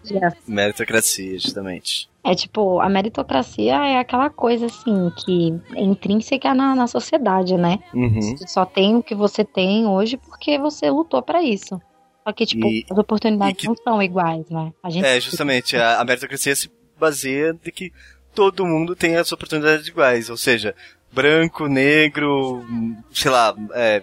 [0.48, 2.10] Meritocracia, justamente.
[2.24, 7.80] É tipo, a meritocracia é aquela coisa assim que é intrínseca na, na sociedade, né?
[7.94, 8.22] Uhum.
[8.22, 11.82] Você só tem o que você tem hoje porque você lutou para isso.
[12.24, 13.68] Só que, tipo, e, as oportunidades que...
[13.68, 14.72] não são iguais, né?
[14.84, 15.04] A gente...
[15.04, 15.76] É, justamente.
[15.76, 16.70] A, a meritocracia se
[17.00, 17.92] baseia de que
[18.34, 20.30] todo mundo tem as oportunidades iguais.
[20.30, 20.76] Ou seja,
[21.12, 22.66] branco, negro,
[23.12, 24.02] sei lá, é,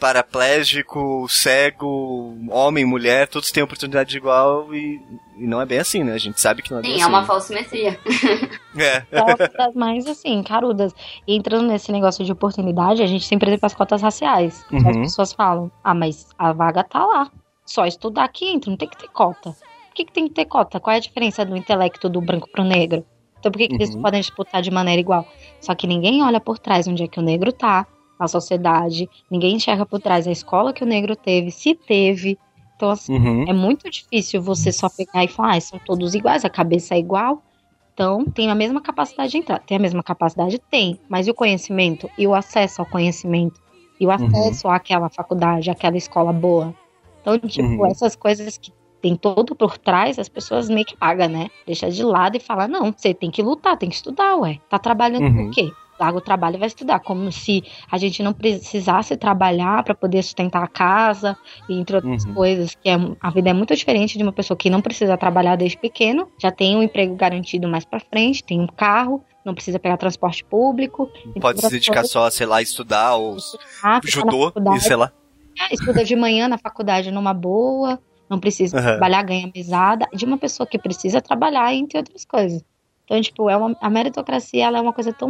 [0.00, 4.98] paraplégico, cego, homem, mulher, todos têm oportunidade igual e,
[5.36, 6.14] e não é bem assim, né?
[6.14, 7.10] A gente sabe que não é Sim, bem é assim.
[7.10, 8.00] uma falsimetria.
[8.76, 9.00] é.
[9.00, 10.94] Cotas mais, assim, carudas.
[11.26, 14.64] E entrando nesse negócio de oportunidade, a gente sempre tem as cotas raciais.
[14.72, 14.88] Uhum.
[14.88, 17.30] As pessoas falam, ah, mas a vaga tá lá.
[17.66, 19.50] Só estudar que entra, não tem que ter cota.
[19.50, 20.80] Por que, que tem que ter cota?
[20.80, 23.04] Qual é a diferença do intelecto do branco pro negro?
[23.40, 23.80] Então por que, que uhum.
[23.80, 25.26] eles podem disputar de maneira igual?
[25.60, 27.86] Só que ninguém olha por trás onde é que o negro tá,
[28.18, 32.38] a sociedade, ninguém enxerga por trás a escola que o negro teve, se teve.
[32.76, 33.44] Então, assim, uhum.
[33.48, 36.98] é muito difícil você só pegar e falar, ah, são todos iguais, a cabeça é
[36.98, 37.42] igual,
[37.92, 39.58] então tem a mesma capacidade de entrar.
[39.60, 40.58] Tem a mesma capacidade?
[40.70, 42.10] Tem, mas e o conhecimento?
[42.16, 43.60] E o acesso ao conhecimento?
[43.98, 44.72] E o acesso uhum.
[44.72, 46.74] àquela faculdade, àquela escola boa?
[47.20, 47.86] Então, tipo, uhum.
[47.86, 51.48] essas coisas que tem todo por trás, as pessoas meio que pagam, né?
[51.66, 54.58] Deixa de lado e fala, não, você tem que lutar, tem que estudar, ué.
[54.68, 55.46] Tá trabalhando uhum.
[55.46, 55.72] por quê?
[56.00, 60.22] larga o trabalho e vai estudar, como se a gente não precisasse trabalhar para poder
[60.22, 61.36] sustentar a casa,
[61.68, 62.34] entre outras uhum.
[62.34, 65.56] coisas, que é, a vida é muito diferente de uma pessoa que não precisa trabalhar
[65.56, 69.78] desde pequeno, já tem um emprego garantido mais para frente, tem um carro, não precisa
[69.78, 71.10] pegar transporte público.
[71.40, 75.12] Pode se dedicar só a, sei lá, estudar ou estudar, judô, e sei lá.
[75.58, 77.98] É, estuda de manhã na faculdade numa boa,
[78.30, 78.82] não precisa uhum.
[78.82, 82.64] trabalhar, ganha mesada, de uma pessoa que precisa trabalhar, entre outras coisas.
[83.04, 85.28] Então, tipo, é uma, a meritocracia ela é uma coisa tão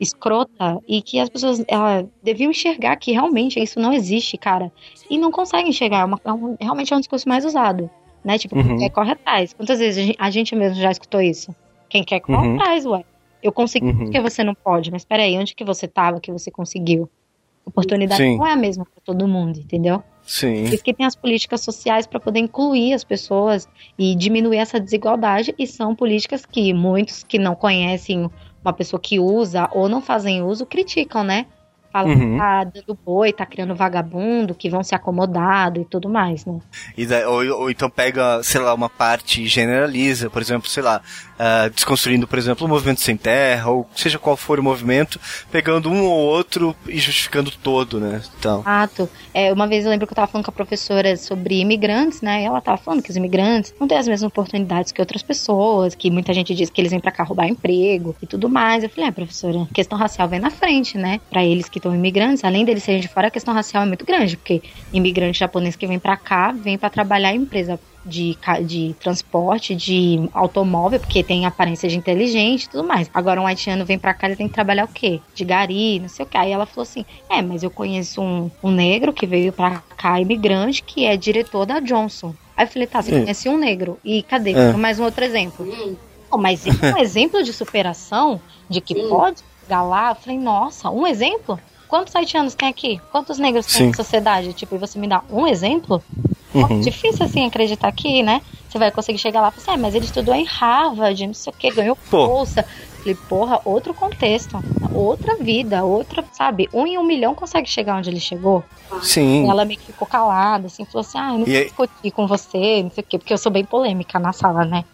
[0.00, 4.72] escrota e que as pessoas ela, deviam enxergar que realmente isso não existe, cara.
[5.10, 6.00] E não conseguem enxergar.
[6.00, 7.90] É uma, é um, realmente é um discurso mais usado.
[8.24, 8.38] Né?
[8.38, 8.78] Tipo, uhum.
[8.78, 9.52] quer corre atrás.
[9.52, 11.54] Quantas vezes a gente mesmo já escutou isso?
[11.90, 12.54] Quem quer corre uhum.
[12.54, 13.04] atrás, ué.
[13.42, 13.98] Eu consegui uhum.
[13.98, 14.90] porque você não pode.
[14.90, 17.10] Mas peraí, onde que você tava que você conseguiu?
[17.64, 18.36] oportunidade Sim.
[18.36, 20.02] não é a mesma para todo mundo, entendeu?
[20.24, 20.64] Sim.
[20.64, 23.68] Por isso que tem as políticas sociais para poder incluir as pessoas
[23.98, 28.30] e diminuir essa desigualdade, e são políticas que muitos que não conhecem
[28.64, 31.46] uma pessoa que usa ou não fazem uso criticam, né?
[31.92, 32.32] fala uhum.
[32.32, 36.58] que tá dando boi, tá criando vagabundo, que vão se acomodado e tudo mais, né?
[36.96, 40.82] E daí, ou, ou, então pega, sei lá, uma parte e generaliza, por exemplo, sei
[40.82, 41.02] lá,
[41.42, 45.20] uh, desconstruindo, por exemplo, o movimento sem terra, ou seja qual for o movimento,
[45.50, 48.22] pegando um ou outro e justificando todo, né?
[48.38, 48.60] Então.
[48.60, 49.08] Exato.
[49.34, 52.42] É, uma vez eu lembro que eu tava falando com a professora sobre imigrantes, né?
[52.42, 55.94] E ela tava falando que os imigrantes não têm as mesmas oportunidades que outras pessoas,
[55.94, 58.84] que muita gente diz que eles vêm para cá roubar emprego e tudo mais.
[58.84, 61.20] Eu falei, é, professora, a questão racial vem na frente, né?
[61.28, 64.06] Para eles que estão imigrantes, além deles serem de fora, a questão racial é muito
[64.06, 64.62] grande, porque
[64.92, 70.28] imigrante japonês que vem para cá vem para trabalhar em empresa de, de transporte, de
[70.32, 73.10] automóvel, porque tem aparência de inteligente e tudo mais.
[73.12, 75.20] Agora um haitiano vem pra cá, ele tem que trabalhar o quê?
[75.34, 76.36] De gari, não sei o que.
[76.36, 80.20] Aí ela falou assim: é, mas eu conheço um, um negro que veio pra cá,
[80.20, 82.34] imigrante, que é diretor da Johnson.
[82.56, 83.20] Aí eu falei, tá, você é.
[83.20, 83.98] conhece um negro.
[84.04, 84.52] E cadê?
[84.52, 84.72] É.
[84.72, 85.96] Mais um outro exemplo.
[86.30, 91.06] Oh, mas um exemplo de superação, de que pode chegar lá, eu falei, nossa, um
[91.06, 91.58] exemplo?
[91.88, 93.00] Quantos haitianos tem aqui?
[93.10, 94.54] Quantos negros tem na sociedade?
[94.54, 96.02] Tipo, e você me dá um exemplo?
[96.54, 96.80] Uhum.
[96.80, 98.42] Difícil assim acreditar que, né?
[98.68, 101.34] Você vai conseguir chegar lá e falar assim, ah, mas ele estudou em Harvard, não
[101.34, 102.26] sei o que, ganhou Pô.
[102.26, 102.64] bolsa.
[102.98, 104.58] Falei, porra, outro contexto,
[104.94, 106.68] outra vida, outra, sabe?
[106.72, 108.64] Um em um milhão consegue chegar onde ele chegou.
[109.02, 109.44] Sim.
[109.44, 112.26] E ela meio que ficou calada, assim, falou assim, ah, eu não vou discutir com
[112.26, 114.84] você, não sei o quê, porque eu sou bem polêmica na sala, né?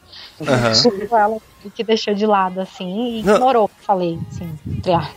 [0.40, 1.16] Uhum.
[1.16, 1.38] ela
[1.74, 4.58] que deixou de lado, assim, e ignorou o que falei, assim,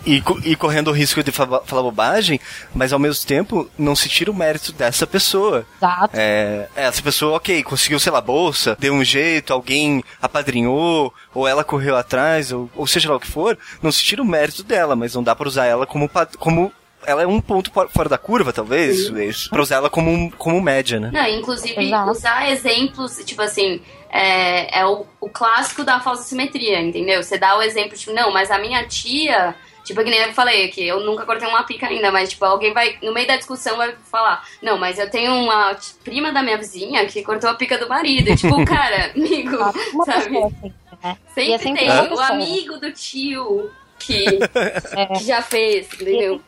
[0.06, 2.40] e, e correndo o risco de falar, falar bobagem,
[2.74, 5.66] mas ao mesmo tempo não se tira o mérito dessa pessoa.
[5.78, 6.16] Exato.
[6.16, 11.64] É, essa pessoa, ok, conseguiu, sei lá, bolsa, deu um jeito, alguém apadrinhou, ou ela
[11.64, 14.96] correu atrás, ou, ou seja lá o que for, não se tira o mérito dela,
[14.96, 16.10] mas não dá para usar ela como,
[16.40, 16.72] como
[17.06, 21.00] ela é um ponto fora da curva, talvez, isso, pra usar ela como, como média,
[21.00, 21.10] né?
[21.12, 22.12] Não, inclusive, Exato.
[22.12, 27.24] usar exemplos, tipo assim, é, é o, o clássico da falsa simetria, entendeu?
[27.24, 29.56] Você dá o exemplo, tipo, não, mas a minha tia.
[29.84, 32.72] Tipo, que nem eu falei aqui, eu nunca cortei uma pica ainda, mas, tipo, alguém
[32.72, 36.58] vai, no meio da discussão, vai falar, não, mas eu tenho uma prima da minha
[36.58, 38.30] vizinha que cortou a pica do marido.
[38.30, 39.58] E, tipo, cara, amigo,
[40.06, 40.38] sabe?
[40.38, 40.74] Assim,
[41.04, 41.18] né?
[41.34, 44.26] Sempre, sempre tem o amigo do tio que,
[44.96, 45.06] é.
[45.08, 46.42] que já fez, entendeu?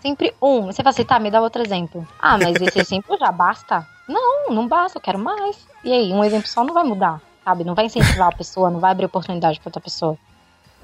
[0.00, 0.66] Sempre um.
[0.66, 2.06] Você fala assim, tá, me dá outro exemplo.
[2.18, 3.86] Ah, mas esse exemplo já basta?
[4.08, 5.56] Não, não basta, eu quero mais.
[5.82, 7.64] E aí, um exemplo só não vai mudar, sabe?
[7.64, 10.16] Não vai incentivar a pessoa, não vai abrir oportunidade pra outra pessoa.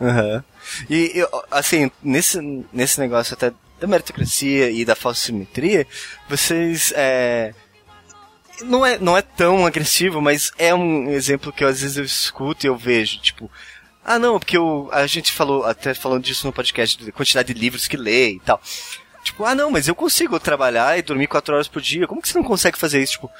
[0.00, 0.42] Uhum.
[0.90, 5.86] E, assim, nesse, nesse negócio até da meritocracia e da falsa simetria,
[6.28, 6.92] vocês.
[6.96, 7.54] É,
[8.62, 12.04] não, é, não é tão agressivo, mas é um exemplo que eu, às vezes eu
[12.04, 13.20] escuto e eu vejo.
[13.20, 13.50] Tipo,
[14.04, 17.60] ah, não, porque eu, a gente falou, até falando disso no podcast, da quantidade de
[17.60, 18.60] livros que lê e tal.
[19.22, 22.08] Tipo, ah, não, mas eu consigo trabalhar e dormir quatro horas por dia.
[22.08, 23.12] Como que você não consegue fazer isso?
[23.12, 23.30] Tipo,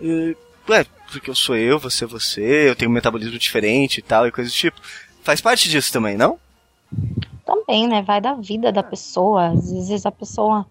[0.00, 0.36] uh,
[0.70, 4.26] ué, porque eu sou eu, você é você, eu tenho um metabolismo diferente e tal,
[4.26, 4.80] e coisas do tipo.
[5.22, 6.38] Faz parte disso também, não?
[7.44, 8.00] Também, né?
[8.00, 9.48] Vai da vida da pessoa.
[9.48, 10.66] Às vezes a pessoa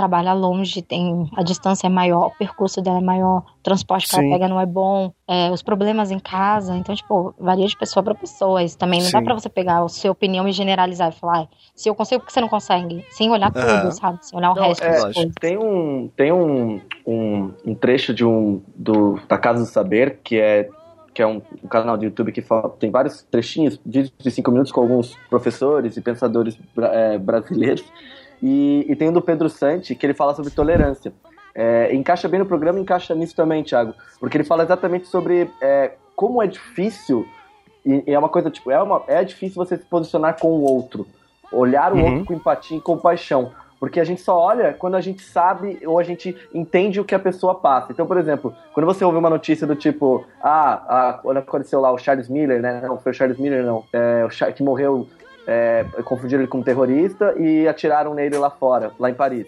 [0.00, 4.14] trabalha longe, tem a distância é maior, o percurso dela é maior, o transporte que
[4.14, 4.22] Sim.
[4.22, 8.02] ela pega não é bom, é, os problemas em casa, então, tipo, varia de pessoa
[8.02, 8.62] para pessoa.
[8.62, 9.12] Isso também não Sim.
[9.12, 12.20] dá pra você pegar a sua opinião e generalizar e falar, ah, se eu consigo,
[12.20, 13.04] por que você não consegue?
[13.10, 13.82] Sem olhar uhum.
[13.82, 14.18] tudo, sabe?
[14.22, 15.30] Sem olhar o não, resto é.
[15.38, 20.40] Tem um, tem um, um, um trecho de um, do, da Casa do Saber, que
[20.40, 20.68] é
[21.12, 24.50] que é um, um, canal de YouTube que fala, tem vários trechinhos, vídeos de cinco
[24.52, 27.84] minutos com alguns professores e pensadores é, brasileiros,
[28.42, 31.12] e, e tem o do Pedro Santi, que ele fala sobre tolerância.
[31.54, 33.94] É, encaixa bem no programa, encaixa nisso também, Thiago.
[34.18, 37.26] Porque ele fala exatamente sobre é, como é difícil,
[37.84, 40.62] e, e, é uma coisa, tipo, é, uma, é difícil você se posicionar com o
[40.62, 41.06] outro.
[41.52, 42.04] Olhar o uhum.
[42.04, 43.52] outro com empatia e compaixão.
[43.80, 47.14] Porque a gente só olha quando a gente sabe ou a gente entende o que
[47.14, 47.90] a pessoa passa.
[47.90, 51.90] Então, por exemplo, quando você ouve uma notícia do tipo, ah, ah quando aconteceu lá
[51.90, 52.82] o Charles Miller, né?
[52.82, 53.82] Não, foi o Charles Miller, não.
[53.90, 55.08] É, o que morreu
[55.46, 59.46] é, confundiram ele com um terrorista e atiraram nele lá fora, lá em Paris.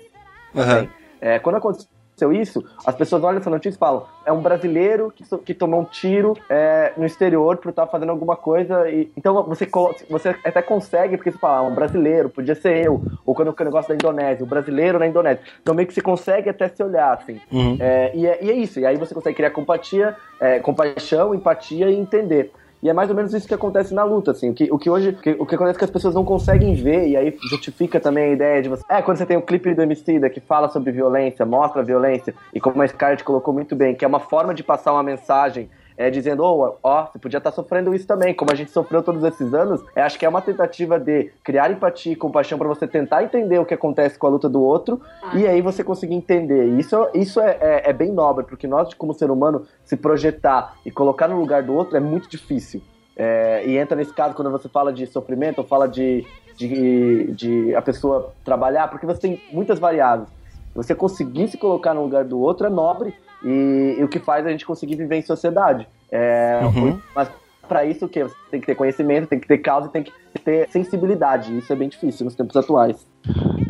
[0.55, 0.89] Uhum.
[1.21, 1.93] É, quando aconteceu
[2.31, 5.85] isso, as pessoas olham essa notícia e falam: é um brasileiro que, que tomou um
[5.85, 8.89] tiro é, no exterior por estar fazendo alguma coisa.
[8.91, 9.67] E, então você,
[10.09, 13.03] você até consegue, porque você fala: ah, um brasileiro, podia ser eu.
[13.25, 15.43] Ou quando o negócio da Indonésia, o brasileiro na Indonésia.
[15.61, 17.41] Então meio que você consegue até se olhar, assim.
[17.51, 17.77] Uhum.
[17.81, 18.79] É, e, é, e, é, isso.
[18.79, 22.53] E aí você consegue criar compatia, é, compaixão, empatia e entender.
[22.83, 24.51] E é mais ou menos isso que acontece na luta, assim.
[24.51, 26.25] O que, o que hoje, o que, o que acontece é que as pessoas não
[26.25, 28.83] conseguem ver, e aí justifica também a ideia de você.
[28.89, 32.35] É, quando você tem o clipe do Emicida que fala sobre violência, mostra a violência,
[32.53, 35.71] e como a Scarlett colocou muito bem, que é uma forma de passar uma mensagem
[35.97, 39.03] é, dizendo, oh, ó, você podia estar tá sofrendo isso também, como a gente sofreu
[39.03, 42.69] todos esses anos, é, acho que é uma tentativa de criar empatia e compaixão para
[42.69, 45.37] você tentar entender o que acontece com a luta do outro ah.
[45.37, 46.67] e aí você conseguir entender.
[46.79, 50.91] Isso, isso é, é, é, bem nobre, porque nós, como ser humano, se projetar e
[50.91, 52.83] colocar no lugar do outro é muito difícil.
[53.15, 56.27] É, e entra nesse caso quando você fala de sofrimento ou fala de,
[56.57, 60.29] de, de a pessoa trabalhar, porque você tem muitas variáveis.
[60.75, 63.15] Você conseguir se colocar no lugar do outro é nobre
[63.45, 65.87] e, e o que faz a gente conseguir viver em sociedade.
[66.11, 67.01] É, uhum.
[67.15, 67.29] Mas
[67.69, 68.23] para isso o que?
[68.23, 70.13] Você tem que ter conhecimento, tem que ter causa e tem que
[70.45, 71.57] ter sensibilidade.
[71.57, 73.07] Isso é bem difícil nos tempos atuais.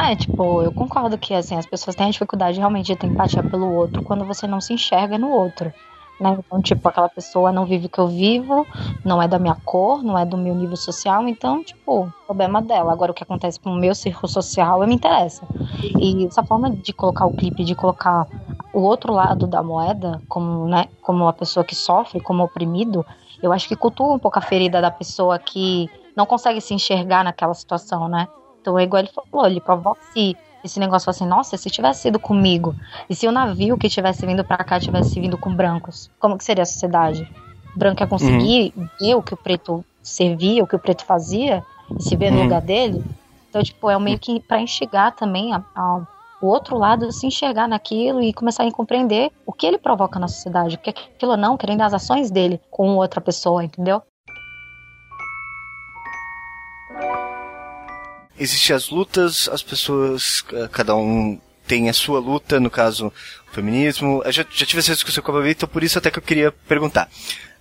[0.00, 3.42] É, tipo, eu concordo que assim, as pessoas têm a dificuldade realmente de ter empatia
[3.42, 5.72] pelo outro quando você não se enxerga no outro.
[6.22, 6.38] Né?
[6.38, 8.64] Então, tipo, aquela pessoa não vive o que eu vivo,
[9.04, 12.92] não é da minha cor, não é do meu nível social, então, tipo, problema dela.
[12.92, 15.44] Agora, o que acontece com o meu círculo social, eu me interessa.
[15.98, 18.28] E essa forma de colocar o clipe, de colocar
[18.72, 23.04] o outro lado da moeda, como, né, como a pessoa que sofre, como oprimido,
[23.42, 27.24] eu acho que cultua um pouco a ferida da pessoa que não consegue se enxergar
[27.24, 28.28] naquela situação, né?
[28.60, 32.18] Então, é igual ele falou, ele provoca se esse negócio assim, nossa, se tivesse sido
[32.18, 32.74] comigo,
[33.08, 36.44] e se o navio que tivesse vindo para cá tivesse vindo com brancos, como que
[36.44, 37.28] seria a sociedade?
[37.74, 38.88] O branco ia conseguir uhum.
[39.00, 41.64] ver o que o preto servia, o que o preto fazia,
[41.98, 42.38] e se ver uhum.
[42.38, 43.04] no lugar dele?
[43.48, 46.00] Então, tipo, é meio que para enxergar também a, a,
[46.40, 50.28] o outro lado, se enxergar naquilo e começar a compreender o que ele provoca na
[50.28, 54.02] sociedade, o que aquilo não, querendo as ações dele com outra pessoa, entendeu?
[58.38, 63.12] Existem as lutas, as pessoas, cada um tem a sua luta, no caso,
[63.50, 64.22] o feminismo.
[64.24, 66.22] Eu já, já tive essa discussão com a Babi, então por isso até que eu
[66.22, 67.08] queria perguntar.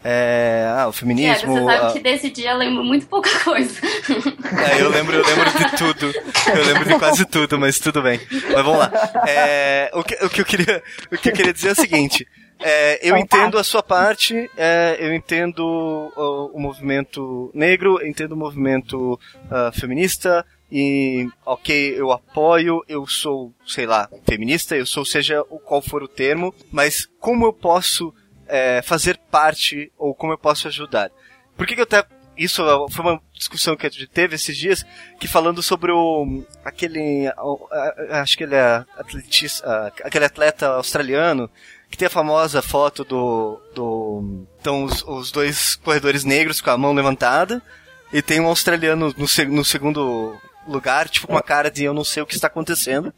[0.03, 1.55] É, ah, o feminismo.
[1.57, 1.91] É, você sabe a...
[1.93, 3.79] que desse dia eu lembro muito pouca coisa.
[4.51, 6.13] É, eu lembro, eu lembro de tudo.
[6.53, 8.19] Eu lembro de quase tudo, mas tudo bem.
[8.29, 8.91] Mas vamos lá.
[9.25, 12.27] É, o, que, o, que eu queria, o que eu queria dizer é o seguinte.
[12.59, 18.37] É, eu entendo a sua parte, é, eu entendo o, o, movimento negro, entendo o
[18.37, 25.41] movimento uh, feminista, e ok, eu apoio, eu sou, sei lá, feminista, eu sou seja
[25.49, 28.13] o qual for o termo, mas como eu posso
[28.47, 31.11] é, fazer parte ou como eu posso ajudar?
[31.57, 32.05] Por que, que eu até
[32.37, 34.85] isso foi uma discussão que a gente teve esses dias,
[35.19, 37.27] que falando sobre o aquele
[38.09, 41.49] acho que ele é atletista, aquele atleta australiano
[41.89, 46.77] que tem a famosa foto do do então os, os dois corredores negros com a
[46.77, 47.61] mão levantada
[48.13, 52.03] e tem um australiano no, no segundo lugar, tipo, com uma cara de eu não
[52.03, 53.13] sei o que está acontecendo.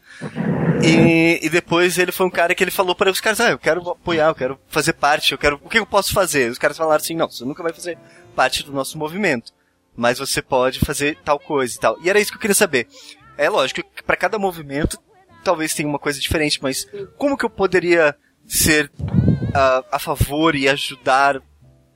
[0.82, 3.58] E, e depois ele foi um cara que ele falou para os caras, ah, eu
[3.58, 6.50] quero apoiar, eu quero fazer parte, eu quero, o que eu posso fazer?
[6.50, 7.98] Os caras falaram assim, não, você nunca vai fazer
[8.34, 9.52] parte do nosso movimento,
[9.96, 11.96] mas você pode fazer tal coisa e tal.
[12.02, 12.88] E era isso que eu queria saber.
[13.36, 14.98] É lógico que para cada movimento
[15.42, 16.86] talvez tenha uma coisa diferente, mas
[17.16, 18.16] como que eu poderia
[18.46, 21.40] ser uh, a favor e ajudar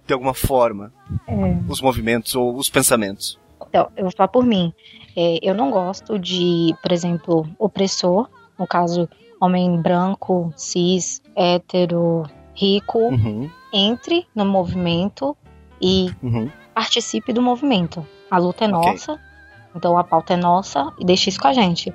[0.06, 0.92] de alguma forma
[1.26, 1.32] é.
[1.68, 3.38] os movimentos ou os pensamentos?
[3.68, 4.72] Então, eu vou falar por mim.
[5.16, 8.28] É, eu não gosto de, por exemplo, opressor,
[8.58, 9.08] no caso,
[9.40, 13.50] homem branco, cis, hétero, rico, uhum.
[13.72, 15.36] entre no movimento
[15.80, 16.50] e uhum.
[16.74, 18.06] participe do movimento.
[18.30, 18.90] A luta é okay.
[18.92, 19.20] nossa,
[19.74, 21.92] então a pauta é nossa e deixe isso com a gente.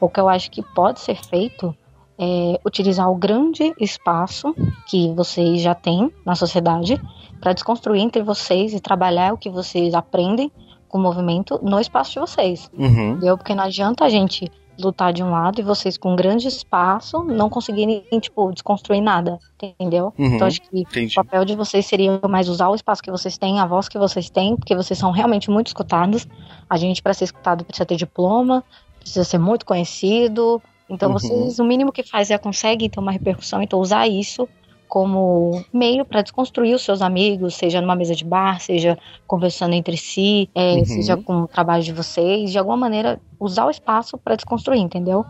[0.00, 1.74] O que eu acho que pode ser feito
[2.18, 4.54] é utilizar o grande espaço
[4.86, 7.00] que vocês já têm na sociedade
[7.40, 10.52] para desconstruir entre vocês e trabalhar o que vocês aprendem
[10.90, 12.70] com o movimento no espaço de vocês.
[12.76, 13.12] Uhum.
[13.12, 13.38] Entendeu?
[13.38, 17.22] Porque não adianta a gente lutar de um lado e vocês com um grande espaço
[17.22, 20.12] não conseguirem, tipo, desconstruir nada, entendeu?
[20.18, 21.12] Uhum, então acho que entendi.
[21.12, 23.98] o papel de vocês seria mais usar o espaço que vocês têm, a voz que
[23.98, 26.26] vocês têm, porque vocês são realmente muito escutados.
[26.68, 28.64] A gente, para ser escutado, precisa ter diploma,
[28.98, 30.62] precisa ser muito conhecido.
[30.88, 31.18] Então uhum.
[31.18, 34.48] vocês, o mínimo que faz é conseguem ter uma repercussão, então usar isso
[34.90, 39.96] como meio para desconstruir os seus amigos, seja numa mesa de bar, seja conversando entre
[39.96, 40.84] si, é, uhum.
[40.84, 45.24] seja com o trabalho de vocês, de alguma maneira usar o espaço para desconstruir, entendeu?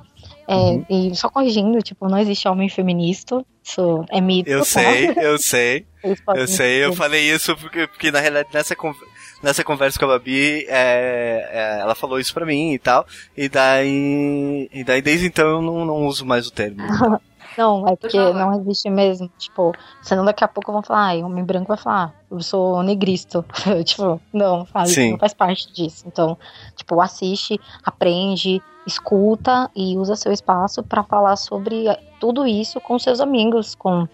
[0.48, 0.84] É, uhum.
[0.88, 4.48] E só corrigindo, tipo, não existe homem feminista, isso é mito.
[4.48, 4.64] Eu tá?
[4.64, 5.86] sei, eu sei.
[6.34, 9.11] eu sei, eu falei isso porque, porque na realidade nessa conversa
[9.42, 13.48] nessa conversa com a Babi, é, é, ela falou isso pra mim e tal, e
[13.48, 16.82] daí, e daí desde então eu não, não uso mais o termo.
[17.57, 19.30] Não, é porque não existe mesmo.
[19.38, 19.72] Tipo,
[20.03, 23.44] senão daqui a pouco vão falar, ai, homem branco vai falar, eu sou negristo.
[23.84, 26.05] tipo, não, faz, não faz parte disso.
[26.07, 26.36] Então,
[26.76, 31.86] tipo, assiste, aprende, escuta e usa seu espaço para falar sobre
[32.18, 34.07] tudo isso com seus amigos, com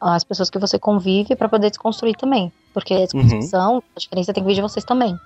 [0.00, 2.52] as pessoas que você convive para poder desconstruir também.
[2.72, 3.82] Porque a discussão, uhum.
[3.96, 5.18] a diferença tem que vir de vocês também.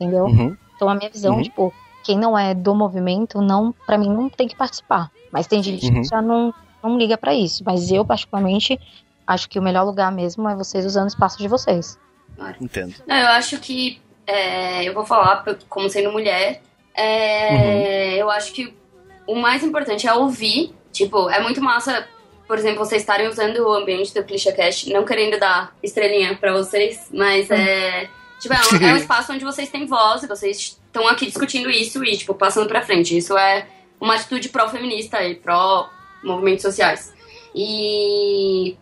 [0.00, 0.24] Entendeu?
[0.24, 0.56] Uhum.
[0.74, 1.42] Então a minha visão, uhum.
[1.42, 5.10] tipo, quem não é do movimento, não, para mim, não tem que participar.
[5.32, 6.04] Mas tem gente que uhum.
[6.04, 6.54] já não,
[6.88, 7.62] não liga para isso.
[7.64, 8.78] Mas eu, particularmente,
[9.26, 11.98] acho que o melhor lugar mesmo é vocês usando o espaço de vocês.
[12.60, 12.94] Entendo.
[13.06, 16.62] Não, eu acho que é, eu vou falar como sendo mulher.
[16.94, 18.16] É, uhum.
[18.18, 18.74] Eu acho que
[19.26, 20.74] o mais importante é ouvir.
[20.92, 22.06] Tipo, é muito massa,
[22.46, 27.08] por exemplo, vocês estarem usando o ambiente do ClichêCast, não querendo dar estrelinha para vocês,
[27.12, 27.56] mas uhum.
[27.56, 28.08] é.
[28.40, 31.70] Tipo, é um, é um, espaço onde vocês têm voz e vocês estão aqui discutindo
[31.70, 33.16] isso e, tipo, passando pra frente.
[33.16, 33.66] Isso é
[34.00, 35.34] uma atitude pró-feminista e
[36.24, 37.12] pró-movimentos sociais.
[37.54, 38.76] E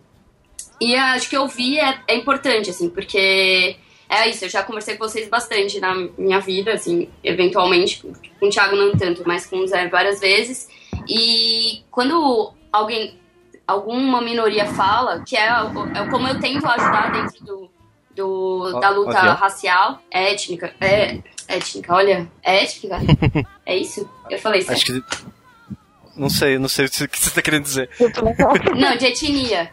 [0.80, 3.76] e acho que ouvir é, é importante, assim, porque
[4.08, 8.02] é isso, eu já conversei com vocês bastante na minha vida, assim, eventualmente,
[8.40, 10.68] com o Thiago não tanto, mas com o Zé várias vezes.
[11.08, 13.16] E quando alguém,
[13.64, 17.70] alguma minoria fala, que é, é como eu tento ajudar dentro do,
[18.14, 19.30] do da luta okay.
[19.30, 22.98] racial, étnica, é, étnica, olha, é étnica?
[23.64, 24.10] é isso?
[24.28, 24.78] Eu falei certo.
[24.78, 25.31] Acho que...
[26.16, 27.88] Não sei, não sei o que você está querendo dizer.
[28.76, 29.70] Não, de etnia.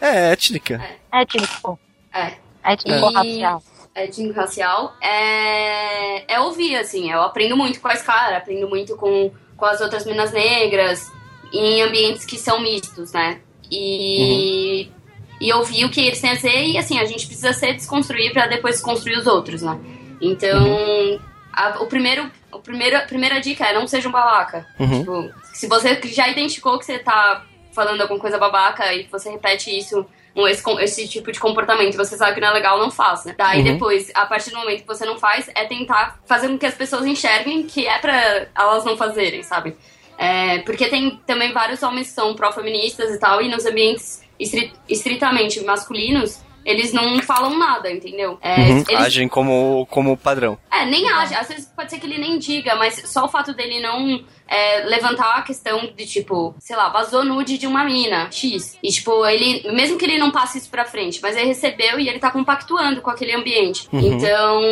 [0.00, 0.82] É, étnica.
[1.12, 1.22] É.
[1.22, 1.78] Étnico.
[2.12, 2.32] É.
[2.64, 3.62] Étnico-racial.
[3.94, 7.10] Étnico-racial é, é ouvir, assim.
[7.10, 11.10] Eu aprendo muito com a Scar, aprendo muito com, com as outras minas negras,
[11.52, 13.40] em ambientes que são mistos, né?
[13.70, 15.36] E, uhum.
[15.40, 18.32] e ouvir o que eles têm a dizer e, assim, a gente precisa se desconstruir
[18.32, 19.78] para depois construir os outros, né?
[20.20, 21.20] Então, uhum.
[21.56, 24.66] A, o primeiro, o primeiro, a primeira dica é não seja um babaca.
[24.78, 24.98] Uhum.
[24.98, 29.76] Tipo, se você já identificou que você tá falando alguma coisa babaca e você repete
[29.76, 33.34] isso, um, esse, esse, tipo de comportamento, você sabe que não é legal, não faça.
[33.36, 33.64] Daí uhum.
[33.64, 36.74] depois, a partir do momento que você não faz, é tentar fazer com que as
[36.74, 39.76] pessoas enxerguem que é pra elas não fazerem, sabe?
[40.16, 44.22] É, porque tem também vários homens que são pró-feministas e tal, e nos ambientes
[44.88, 48.38] estritamente masculinos, eles não falam nada, entendeu?
[48.40, 49.04] É, uhum, eles...
[49.04, 50.58] Agem como, como padrão.
[50.72, 51.34] É, nem age.
[51.34, 54.84] Às vezes pode ser que ele nem diga, mas só o fato dele não é,
[54.84, 58.78] levantar a questão de, tipo, sei lá, vazou nude de uma mina, X.
[58.82, 62.08] E, tipo, ele, mesmo que ele não passe isso pra frente, mas ele recebeu e
[62.08, 63.88] ele tá compactuando com aquele ambiente.
[63.92, 64.00] Uhum.
[64.00, 64.62] Então,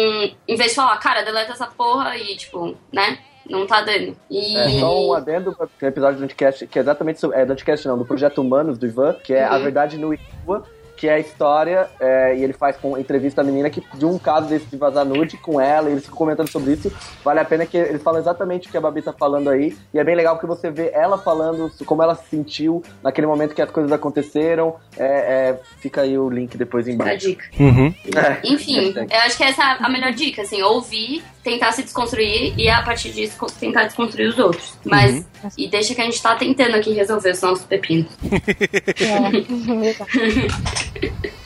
[0.49, 3.18] em vez de falar, cara, deleta essa porra e, tipo, né?
[3.49, 4.16] não tá dando.
[4.30, 4.57] E...
[4.57, 7.53] É, só um adendo para o episódio do Anticast, que é exatamente sobre, é, do
[7.53, 9.55] Anticast não, do Projeto Humanos, do Ivan, que é uhum.
[9.55, 10.62] a verdade no Ivan,
[11.03, 14.16] que é a história, é, e ele faz com entrevista a menina que, de um
[14.16, 16.92] caso desse de vazar nude com ela, e eles ficam comentando sobre isso.
[17.24, 19.98] Vale a pena que eles falam exatamente o que a Babi tá falando aí, e
[19.98, 23.61] é bem legal que você vê ela falando como ela se sentiu naquele momento que
[23.61, 24.76] as coisas aconteceram.
[24.96, 25.05] É,
[25.50, 27.14] é, fica aí o link depois embaixo.
[27.14, 27.44] A dica.
[27.59, 27.92] Uhum.
[28.14, 28.40] É.
[28.44, 32.68] Enfim, eu acho que essa é a melhor dica, assim, ouvir, tentar se desconstruir e
[32.68, 34.78] a partir disso tentar desconstruir os outros.
[34.84, 35.51] Mas, uhum.
[35.59, 38.12] e deixa que a gente tá tentando aqui resolver os nossos pepinos.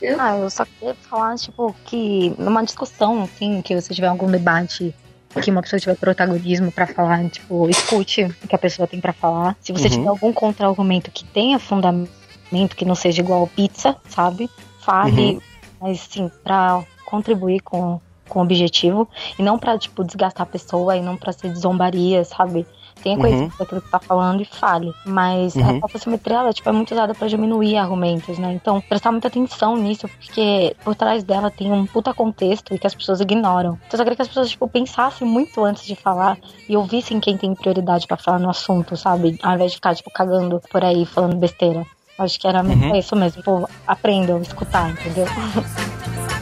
[0.01, 4.31] É, ah, eu só queria falar, tipo, que numa discussão, assim, que você tiver algum
[4.31, 4.95] debate
[5.43, 9.13] que uma pessoa tiver protagonismo para falar, tipo, escute o que a pessoa tem para
[9.13, 9.57] falar.
[9.61, 9.91] Se você uhum.
[9.91, 14.49] tiver algum contra-argumento que tenha fundamento, que não seja igual pizza, sabe?
[14.81, 15.41] Fale, uhum.
[15.81, 19.09] mas sim, pra contribuir com, com o objetivo
[19.39, 22.67] e não pra, tipo, desgastar a pessoa e não pra ser zombaria, sabe?
[23.03, 23.59] tenha conhecimento uhum.
[23.59, 24.93] daquilo que tá falando e fale.
[25.05, 25.81] Mas uhum.
[25.83, 28.53] a simetria, ela, tipo, é muito usada para diminuir argumentos, né?
[28.53, 32.87] Então, prestar muita atenção nisso, porque por trás dela tem um puta contexto e que
[32.87, 33.79] as pessoas ignoram.
[33.87, 37.21] Então, eu só queria que as pessoas, tipo, pensassem muito antes de falar e ouvissem
[37.21, 39.39] quem tem prioridade para falar no assunto, sabe?
[39.43, 41.87] Ao invés de ficar, tipo, cagando por aí, falando besteira.
[42.19, 42.97] Acho que era uhum.
[42.97, 43.43] isso mesmo.
[43.43, 45.27] Tipo, aprendam a escutar, entendeu?